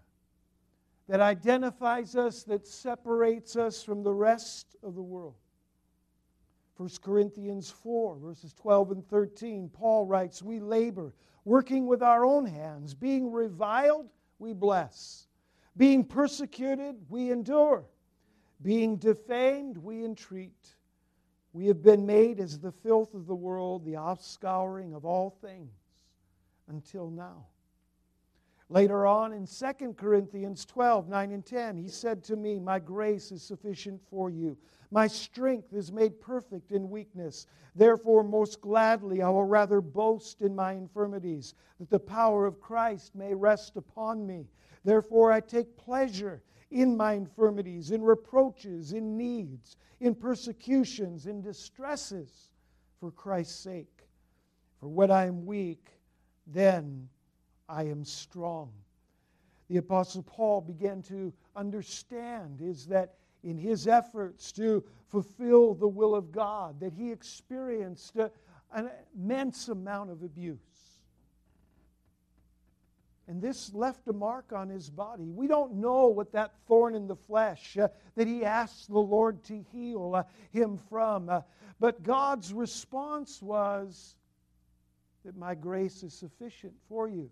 that 1.11 1.19
identifies 1.19 2.15
us, 2.15 2.43
that 2.43 2.65
separates 2.65 3.57
us 3.57 3.83
from 3.83 4.01
the 4.01 4.13
rest 4.13 4.77
of 4.81 4.95
the 4.95 5.01
world. 5.01 5.35
1 6.77 6.89
Corinthians 7.03 7.69
4, 7.69 8.15
verses 8.15 8.53
12 8.53 8.91
and 8.91 9.05
13, 9.09 9.69
Paul 9.73 10.05
writes, 10.05 10.41
We 10.41 10.61
labor, 10.61 11.13
working 11.43 11.85
with 11.85 12.01
our 12.01 12.23
own 12.23 12.45
hands. 12.45 12.93
Being 12.93 13.29
reviled, 13.29 14.07
we 14.39 14.53
bless. 14.53 15.27
Being 15.75 16.05
persecuted, 16.05 16.95
we 17.09 17.29
endure. 17.29 17.83
Being 18.61 18.95
defamed, 18.95 19.75
we 19.75 20.05
entreat. 20.05 20.75
We 21.51 21.67
have 21.67 21.83
been 21.83 22.05
made 22.05 22.39
as 22.39 22.57
the 22.57 22.71
filth 22.71 23.15
of 23.15 23.27
the 23.27 23.35
world, 23.35 23.83
the 23.83 23.95
offscouring 23.95 24.95
of 24.95 25.03
all 25.03 25.29
things, 25.41 25.73
until 26.69 27.09
now. 27.09 27.47
Later 28.71 29.05
on 29.05 29.33
in 29.33 29.45
2 29.45 29.95
Corinthians 29.95 30.65
12, 30.65 31.09
9 31.09 31.31
and 31.33 31.45
10, 31.45 31.75
he 31.75 31.89
said 31.89 32.23
to 32.23 32.37
me, 32.37 32.57
My 32.57 32.79
grace 32.79 33.29
is 33.33 33.43
sufficient 33.43 34.01
for 34.09 34.29
you. 34.29 34.57
My 34.91 35.07
strength 35.07 35.73
is 35.73 35.91
made 35.91 36.21
perfect 36.21 36.71
in 36.71 36.89
weakness. 36.89 37.47
Therefore, 37.75 38.23
most 38.23 38.61
gladly, 38.61 39.21
I 39.21 39.27
will 39.27 39.43
rather 39.43 39.81
boast 39.81 40.41
in 40.41 40.55
my 40.55 40.71
infirmities, 40.71 41.53
that 41.79 41.89
the 41.89 41.99
power 41.99 42.45
of 42.45 42.61
Christ 42.61 43.13
may 43.13 43.33
rest 43.33 43.75
upon 43.75 44.25
me. 44.25 44.47
Therefore, 44.85 45.33
I 45.33 45.41
take 45.41 45.75
pleasure 45.75 46.41
in 46.69 46.95
my 46.95 47.11
infirmities, 47.11 47.91
in 47.91 48.01
reproaches, 48.01 48.93
in 48.93 49.17
needs, 49.17 49.75
in 49.99 50.15
persecutions, 50.15 51.25
in 51.25 51.41
distresses, 51.41 52.51
for 53.01 53.11
Christ's 53.11 53.59
sake. 53.59 54.07
For 54.79 54.87
when 54.87 55.11
I 55.11 55.25
am 55.25 55.45
weak, 55.45 55.89
then 56.47 57.09
I 57.71 57.83
am 57.83 58.03
strong. 58.03 58.69
The 59.69 59.77
Apostle 59.77 60.23
Paul 60.23 60.59
began 60.59 61.01
to 61.03 61.31
understand 61.55 62.59
is 62.61 62.85
that 62.87 63.15
in 63.43 63.57
his 63.57 63.87
efforts 63.87 64.51
to 64.53 64.83
fulfill 65.07 65.73
the 65.73 65.87
will 65.87 66.13
of 66.13 66.33
God, 66.33 66.81
that 66.81 66.91
he 66.91 67.11
experienced 67.11 68.17
a, 68.17 68.29
an 68.73 68.89
immense 69.15 69.69
amount 69.69 70.11
of 70.11 70.21
abuse. 70.21 70.59
And 73.27 73.41
this 73.41 73.73
left 73.73 74.05
a 74.09 74.13
mark 74.13 74.51
on 74.51 74.67
his 74.67 74.89
body. 74.89 75.31
We 75.31 75.47
don't 75.47 75.75
know 75.75 76.07
what 76.07 76.33
that 76.33 76.51
thorn 76.67 76.93
in 76.93 77.07
the 77.07 77.15
flesh 77.15 77.77
uh, 77.77 77.87
that 78.15 78.27
he 78.27 78.43
asked 78.43 78.89
the 78.89 78.99
Lord 78.99 79.41
to 79.45 79.63
heal 79.71 80.15
uh, 80.15 80.23
him 80.51 80.77
from. 80.89 81.29
Uh, 81.29 81.41
but 81.79 82.03
God's 82.03 82.51
response 82.51 83.41
was 83.41 84.17
that 85.23 85.37
my 85.37 85.55
grace 85.55 86.03
is 86.03 86.13
sufficient 86.13 86.73
for 86.89 87.07
you. 87.07 87.29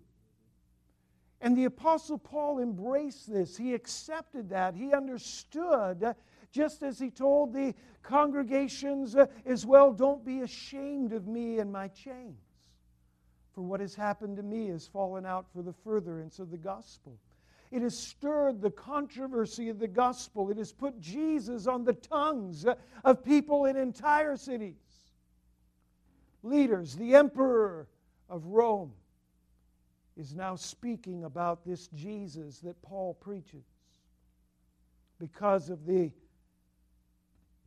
And 1.40 1.56
the 1.56 1.64
Apostle 1.64 2.18
Paul 2.18 2.60
embraced 2.60 3.32
this. 3.32 3.56
He 3.56 3.72
accepted 3.72 4.50
that. 4.50 4.74
He 4.74 4.92
understood, 4.92 6.02
uh, 6.02 6.14
just 6.52 6.82
as 6.82 6.98
he 6.98 7.10
told 7.10 7.52
the 7.54 7.74
congregations 8.02 9.16
uh, 9.16 9.26
as 9.46 9.64
well 9.64 9.92
don't 9.92 10.24
be 10.24 10.40
ashamed 10.40 11.12
of 11.12 11.26
me 11.26 11.58
and 11.58 11.72
my 11.72 11.88
chains. 11.88 12.36
For 13.54 13.62
what 13.62 13.80
has 13.80 13.94
happened 13.94 14.36
to 14.36 14.42
me 14.42 14.68
has 14.68 14.86
fallen 14.86 15.24
out 15.24 15.46
for 15.52 15.62
the 15.62 15.72
furtherance 15.72 16.38
of 16.38 16.50
the 16.50 16.58
gospel. 16.58 17.18
It 17.70 17.82
has 17.82 17.96
stirred 17.96 18.60
the 18.60 18.70
controversy 18.70 19.68
of 19.68 19.78
the 19.78 19.88
gospel. 19.88 20.50
It 20.50 20.58
has 20.58 20.72
put 20.72 21.00
Jesus 21.00 21.66
on 21.66 21.84
the 21.84 21.92
tongues 21.92 22.66
uh, 22.66 22.74
of 23.04 23.24
people 23.24 23.64
in 23.64 23.76
entire 23.76 24.36
cities. 24.36 24.74
Leaders, 26.42 26.96
the 26.96 27.14
emperor 27.14 27.86
of 28.28 28.44
Rome, 28.46 28.92
is 30.16 30.34
now 30.34 30.56
speaking 30.56 31.24
about 31.24 31.64
this 31.64 31.88
Jesus 31.88 32.58
that 32.60 32.80
Paul 32.82 33.14
preaches 33.14 33.64
because 35.18 35.70
of 35.70 35.86
the 35.86 36.10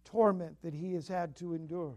torment 0.03 0.55
that 0.61 0.73
he 0.73 0.93
has 0.93 1.07
had 1.07 1.35
to 1.37 1.53
endure. 1.53 1.95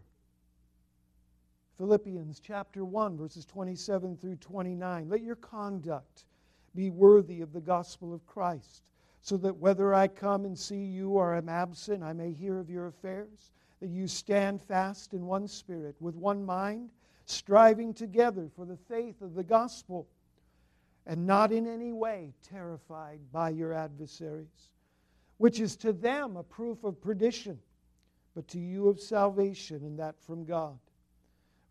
Philippians 1.79 2.41
chapter 2.41 2.85
1, 2.85 3.19
verses 3.19 3.45
27 3.45 4.17
through 4.17 4.37
29. 4.37 5.09
Let 5.09 5.23
your 5.23 5.37
conduct 5.37 6.25
be 6.75 6.91
worthy 6.91 7.43
of 7.43 7.53
the 7.53 7.61
gospel 7.61 8.15
of 8.15 8.27
Christ, 8.27 8.91
so 9.21 9.37
that 9.39 9.57
whether 9.57 9.95
I 9.95 10.09
come 10.09 10.45
and 10.45 10.59
see 10.59 10.85
you 10.85 11.11
or 11.11 11.35
am 11.35 11.49
absent, 11.49 12.03
I 12.03 12.13
may 12.13 12.33
hear 12.33 12.59
of 12.59 12.71
your 12.71 12.87
affairs, 12.87 13.53
that 13.81 13.91
you 13.91 14.09
stand 14.09 14.63
fast 14.63 15.13
in 15.13 15.27
one 15.27 15.47
spirit, 15.47 15.97
with 16.01 16.15
one 16.15 16.45
mind, 16.45 16.91
striving 17.27 17.93
together 17.93 18.49
for 18.55 18.65
the 18.65 18.77
faith 18.77 19.21
of 19.21 19.35
the 19.35 19.45
gospel 19.45 20.07
and 21.07 21.27
not 21.27 21.53
in 21.53 21.67
any 21.67 21.93
way 21.93 22.33
terrified 22.43 23.21
by 23.33 23.51
your 23.51 23.73
adversaries, 23.73 24.71
which 25.39 25.61
is 25.61 25.77
to 25.77 25.93
them 25.93 26.37
a 26.37 26.43
proof 26.43 26.83
of 26.85 27.01
perdition, 27.01 27.59
but 28.35 28.49
to 28.49 28.59
you 28.59 28.89
of 28.89 29.01
salvation, 29.01 29.77
and 29.85 29.99
that 29.99 30.21
from 30.21 30.45
God. 30.45 30.79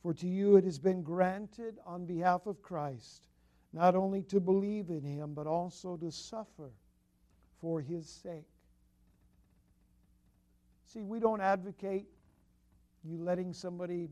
For 0.01 0.13
to 0.13 0.27
you 0.27 0.55
it 0.55 0.63
has 0.63 0.79
been 0.79 1.03
granted 1.03 1.77
on 1.85 2.05
behalf 2.05 2.45
of 2.45 2.61
Christ 2.61 3.27
not 3.75 3.93
only 3.93 4.23
to 4.23 4.39
believe 4.39 4.89
in 4.89 5.03
him, 5.03 5.33
but 5.33 5.47
also 5.47 5.97
to 5.97 6.09
suffer 6.09 6.71
for 7.59 7.81
his 7.81 8.07
sake. 8.07 8.47
See, 10.85 11.03
we 11.03 11.19
don't 11.19 11.41
advocate 11.41 12.07
you 13.03 13.17
letting 13.17 13.51
somebody 13.51 14.07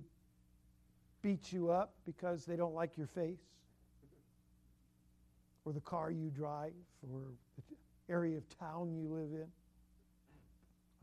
beat 1.21 1.53
you 1.53 1.71
up 1.71 1.93
because 2.05 2.45
they 2.45 2.57
don't 2.57 2.75
like 2.75 2.97
your 2.97 3.07
face 3.07 3.39
or 5.65 5.73
the 5.73 5.81
car 5.81 6.11
you 6.11 6.29
drive 6.29 6.73
or 7.11 7.21
the 7.57 7.75
area 8.09 8.37
of 8.37 8.43
town 8.59 8.93
you 8.93 9.07
live 9.07 9.31
in. 9.31 9.47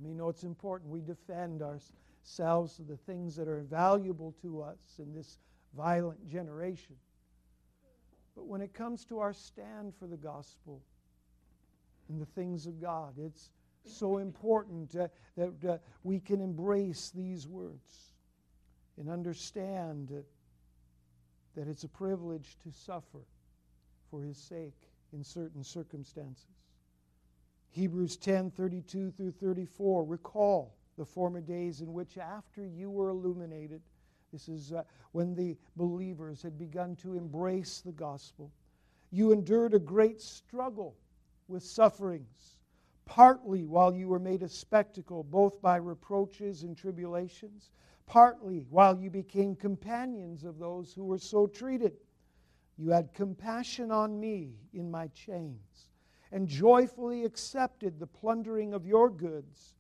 I 0.01 0.03
mean, 0.03 0.17
know, 0.17 0.29
it's 0.29 0.45
important 0.45 0.91
we 0.91 1.01
defend 1.01 1.63
ourselves 1.63 2.79
of 2.79 2.87
the 2.87 2.97
things 2.97 3.37
that 3.37 3.49
are 3.49 3.61
valuable 3.61 4.35
to 4.43 4.63
us 4.63 4.79
in 4.99 5.15
this 5.15 5.39
violent 5.77 6.27
generation. 6.29 6.97
But 8.35 8.47
when 8.47 8.61
it 8.61 8.73
comes 8.73 9.05
to 9.07 9.19
our 9.19 9.33
stand 9.33 9.95
for 9.99 10.07
the 10.07 10.17
gospel 10.17 10.81
and 12.09 12.21
the 12.21 12.27
things 12.27 12.67
of 12.67 12.81
God, 12.81 13.15
it's 13.19 13.51
so 13.85 14.19
important 14.19 14.95
uh, 14.97 15.09
that 15.37 15.65
uh, 15.69 15.79
we 16.03 16.21
can 16.21 16.41
embrace 16.41 17.13
these 17.15 17.47
words 17.47 18.13
and 18.99 19.09
understand 19.09 20.11
uh, 20.13 20.21
that 21.57 21.69
it's 21.69 21.85
a 21.85 21.89
privilege 21.89 22.57
to 22.63 22.71
suffer 22.71 23.21
for 24.11 24.23
his 24.23 24.37
sake 24.37 24.75
in 25.13 25.23
certain 25.23 25.63
circumstances. 25.63 26.47
Hebrews 27.71 28.17
10 28.17 28.51
32 28.51 29.11
through 29.13 29.33
34 29.33 30.05
recall 30.05 30.75
the 30.97 31.05
former 31.05 31.41
days 31.41 31.81
in 31.81 31.93
which, 31.93 32.19
after 32.19 32.67
you 32.67 32.91
were 32.91 33.09
illuminated, 33.09 33.81
this 34.33 34.49
is 34.49 34.73
uh, 34.73 34.83
when 35.13 35.35
the 35.35 35.57
believers 35.77 36.43
had 36.43 36.59
begun 36.59 36.95
to 36.97 37.15
embrace 37.15 37.81
the 37.81 37.93
gospel, 37.93 38.53
you 39.11 39.33
endured 39.33 39.75
a 39.75 39.79
great 39.79 40.21
struggle 40.21 40.97
with 41.49 41.63
sufferings, 41.63 42.59
partly 43.07 43.65
while 43.65 43.93
you 43.93 44.09
were 44.09 44.19
made 44.19 44.43
a 44.43 44.49
spectacle, 44.49 45.25
both 45.25 45.61
by 45.61 45.77
reproaches 45.77 46.63
and 46.63 46.77
tribulations, 46.77 47.71
partly 48.07 48.59
while 48.71 48.97
you 48.97 49.11
became 49.11 49.57
companions 49.57 50.45
of 50.45 50.59
those 50.59 50.93
who 50.93 51.05
were 51.05 51.19
so 51.19 51.47
treated. 51.47 51.97
You 52.81 52.93
had 52.93 53.13
compassion 53.13 53.91
on 53.91 54.19
me 54.19 54.55
in 54.73 54.91
my 54.91 55.09
chains 55.09 55.89
and 56.33 56.49
joyfully 56.49 57.27
accepted 57.27 57.99
the 57.99 58.07
plundering 58.07 58.73
of 58.73 58.87
your 58.87 59.11
goods, 59.11 59.75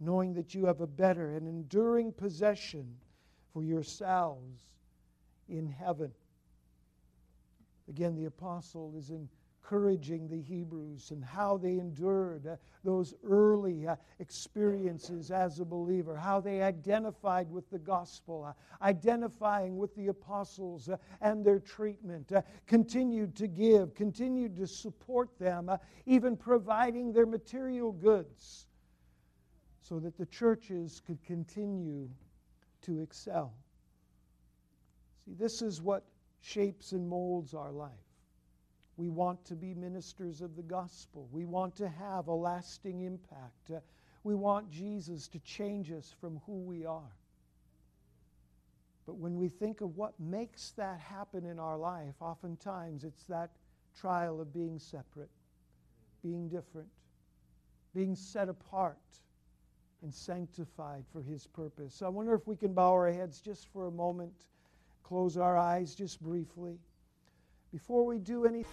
knowing 0.00 0.34
that 0.34 0.52
you 0.52 0.66
have 0.66 0.80
a 0.80 0.86
better 0.86 1.36
and 1.36 1.46
enduring 1.46 2.12
possession 2.12 2.96
for 3.52 3.62
yourselves 3.62 4.62
in 5.48 5.64
heaven. 5.68 6.10
Again, 7.88 8.16
the 8.16 8.24
apostle 8.24 8.94
is 8.96 9.10
encouraging 9.70 10.26
the 10.28 10.40
Hebrews 10.40 11.12
and 11.12 11.24
how 11.24 11.56
they 11.56 11.78
endured 11.78 12.46
uh, 12.46 12.56
those 12.82 13.14
early 13.22 13.86
uh, 13.86 13.94
experiences 14.18 15.30
as 15.30 15.60
a 15.60 15.64
believer, 15.64 16.16
how 16.16 16.40
they 16.40 16.60
identified 16.60 17.48
with 17.48 17.70
the 17.70 17.78
gospel, 17.78 18.44
uh, 18.44 18.84
identifying 18.84 19.76
with 19.76 19.94
the 19.94 20.08
apostles 20.08 20.88
uh, 20.88 20.96
and 21.20 21.44
their 21.44 21.60
treatment, 21.60 22.32
uh, 22.32 22.42
continued 22.66 23.36
to 23.36 23.46
give, 23.46 23.94
continued 23.94 24.56
to 24.56 24.66
support 24.66 25.38
them, 25.38 25.68
uh, 25.68 25.76
even 26.04 26.36
providing 26.36 27.12
their 27.12 27.26
material 27.26 27.92
goods 27.92 28.66
so 29.80 30.00
that 30.00 30.16
the 30.18 30.26
churches 30.26 31.00
could 31.06 31.22
continue 31.22 32.08
to 32.82 33.00
excel. 33.00 33.54
See, 35.24 35.34
this 35.38 35.62
is 35.62 35.80
what 35.80 36.04
shapes 36.40 36.90
and 36.90 37.08
molds 37.08 37.54
our 37.54 37.70
life. 37.70 38.09
We 39.00 39.08
want 39.08 39.42
to 39.46 39.56
be 39.56 39.72
ministers 39.72 40.42
of 40.42 40.56
the 40.56 40.62
gospel. 40.62 41.26
We 41.32 41.46
want 41.46 41.74
to 41.76 41.88
have 41.88 42.26
a 42.26 42.34
lasting 42.34 43.00
impact. 43.00 43.70
Uh, 43.74 43.80
we 44.24 44.34
want 44.34 44.70
Jesus 44.70 45.26
to 45.28 45.38
change 45.38 45.90
us 45.90 46.14
from 46.20 46.38
who 46.44 46.58
we 46.58 46.84
are. 46.84 47.16
But 49.06 49.14
when 49.16 49.38
we 49.38 49.48
think 49.48 49.80
of 49.80 49.96
what 49.96 50.12
makes 50.20 50.72
that 50.72 51.00
happen 51.00 51.46
in 51.46 51.58
our 51.58 51.78
life, 51.78 52.12
oftentimes 52.20 53.04
it's 53.04 53.24
that 53.24 53.52
trial 53.98 54.38
of 54.38 54.52
being 54.52 54.78
separate, 54.78 55.30
being 56.22 56.50
different, 56.50 56.90
being 57.94 58.14
set 58.14 58.50
apart 58.50 58.98
and 60.02 60.12
sanctified 60.12 61.04
for 61.10 61.22
His 61.22 61.46
purpose. 61.46 61.94
So 61.94 62.04
I 62.04 62.10
wonder 62.10 62.34
if 62.34 62.46
we 62.46 62.54
can 62.54 62.74
bow 62.74 62.92
our 62.92 63.10
heads 63.10 63.40
just 63.40 63.72
for 63.72 63.86
a 63.86 63.90
moment, 63.90 64.44
close 65.04 65.38
our 65.38 65.56
eyes 65.56 65.94
just 65.94 66.20
briefly. 66.20 66.78
Before 67.72 68.04
we 68.04 68.18
do 68.18 68.46
anything, 68.46 68.66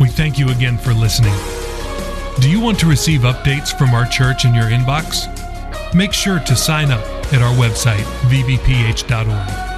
We 0.00 0.08
thank 0.08 0.36
you 0.36 0.48
again 0.48 0.78
for 0.78 0.92
listening. 0.92 1.32
Do 2.40 2.50
you 2.50 2.58
want 2.58 2.80
to 2.80 2.86
receive 2.86 3.20
updates 3.20 3.76
from 3.76 3.94
our 3.94 4.04
church 4.04 4.44
in 4.44 4.52
your 4.52 4.64
inbox? 4.64 5.28
Make 5.94 6.12
sure 6.12 6.40
to 6.40 6.56
sign 6.56 6.90
up 6.90 7.04
at 7.32 7.40
our 7.40 7.54
website, 7.54 8.02
vbph.org. 8.28 9.70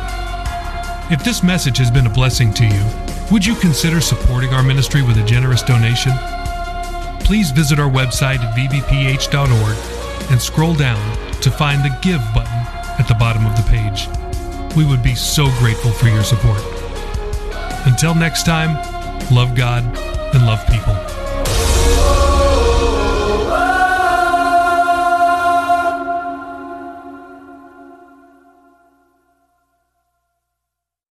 If 1.13 1.23
this 1.25 1.43
message 1.43 1.77
has 1.77 1.91
been 1.91 2.07
a 2.07 2.11
blessing 2.11 2.55
to 2.55 2.65
you, 2.65 2.85
would 3.31 3.45
you 3.45 3.55
consider 3.57 4.01
supporting 4.01 4.55
our 4.55 4.63
ministry 4.63 5.03
with 5.03 5.19
a 5.19 5.25
generous 5.25 5.63
donation? 5.63 6.13
Please 7.25 7.51
visit 7.51 7.79
our 7.79 7.91
website 7.91 8.39
at 8.39 8.55
vbph.org 8.55 10.31
and 10.31 10.41
scroll 10.41 10.75
down 10.75 11.17
to 11.41 11.51
find 11.51 11.83
the 11.83 11.97
Give 12.03 12.21
button 12.35 12.53
at 12.99 13.07
the 13.09 13.15
bottom 13.15 13.47
of 13.47 13.57
the 13.57 13.63
page. 13.63 14.09
We 14.77 14.85
would 14.85 15.03
be 15.03 15.15
so 15.15 15.47
grateful 15.59 15.91
for 15.91 16.09
your 16.09 16.23
support. 16.23 16.61
Until 17.87 18.15
next 18.15 18.45
time, 18.45 18.75
love 19.35 19.55
God 19.55 19.85
and 20.35 20.47
love 20.47 20.67
people. 20.67 21.24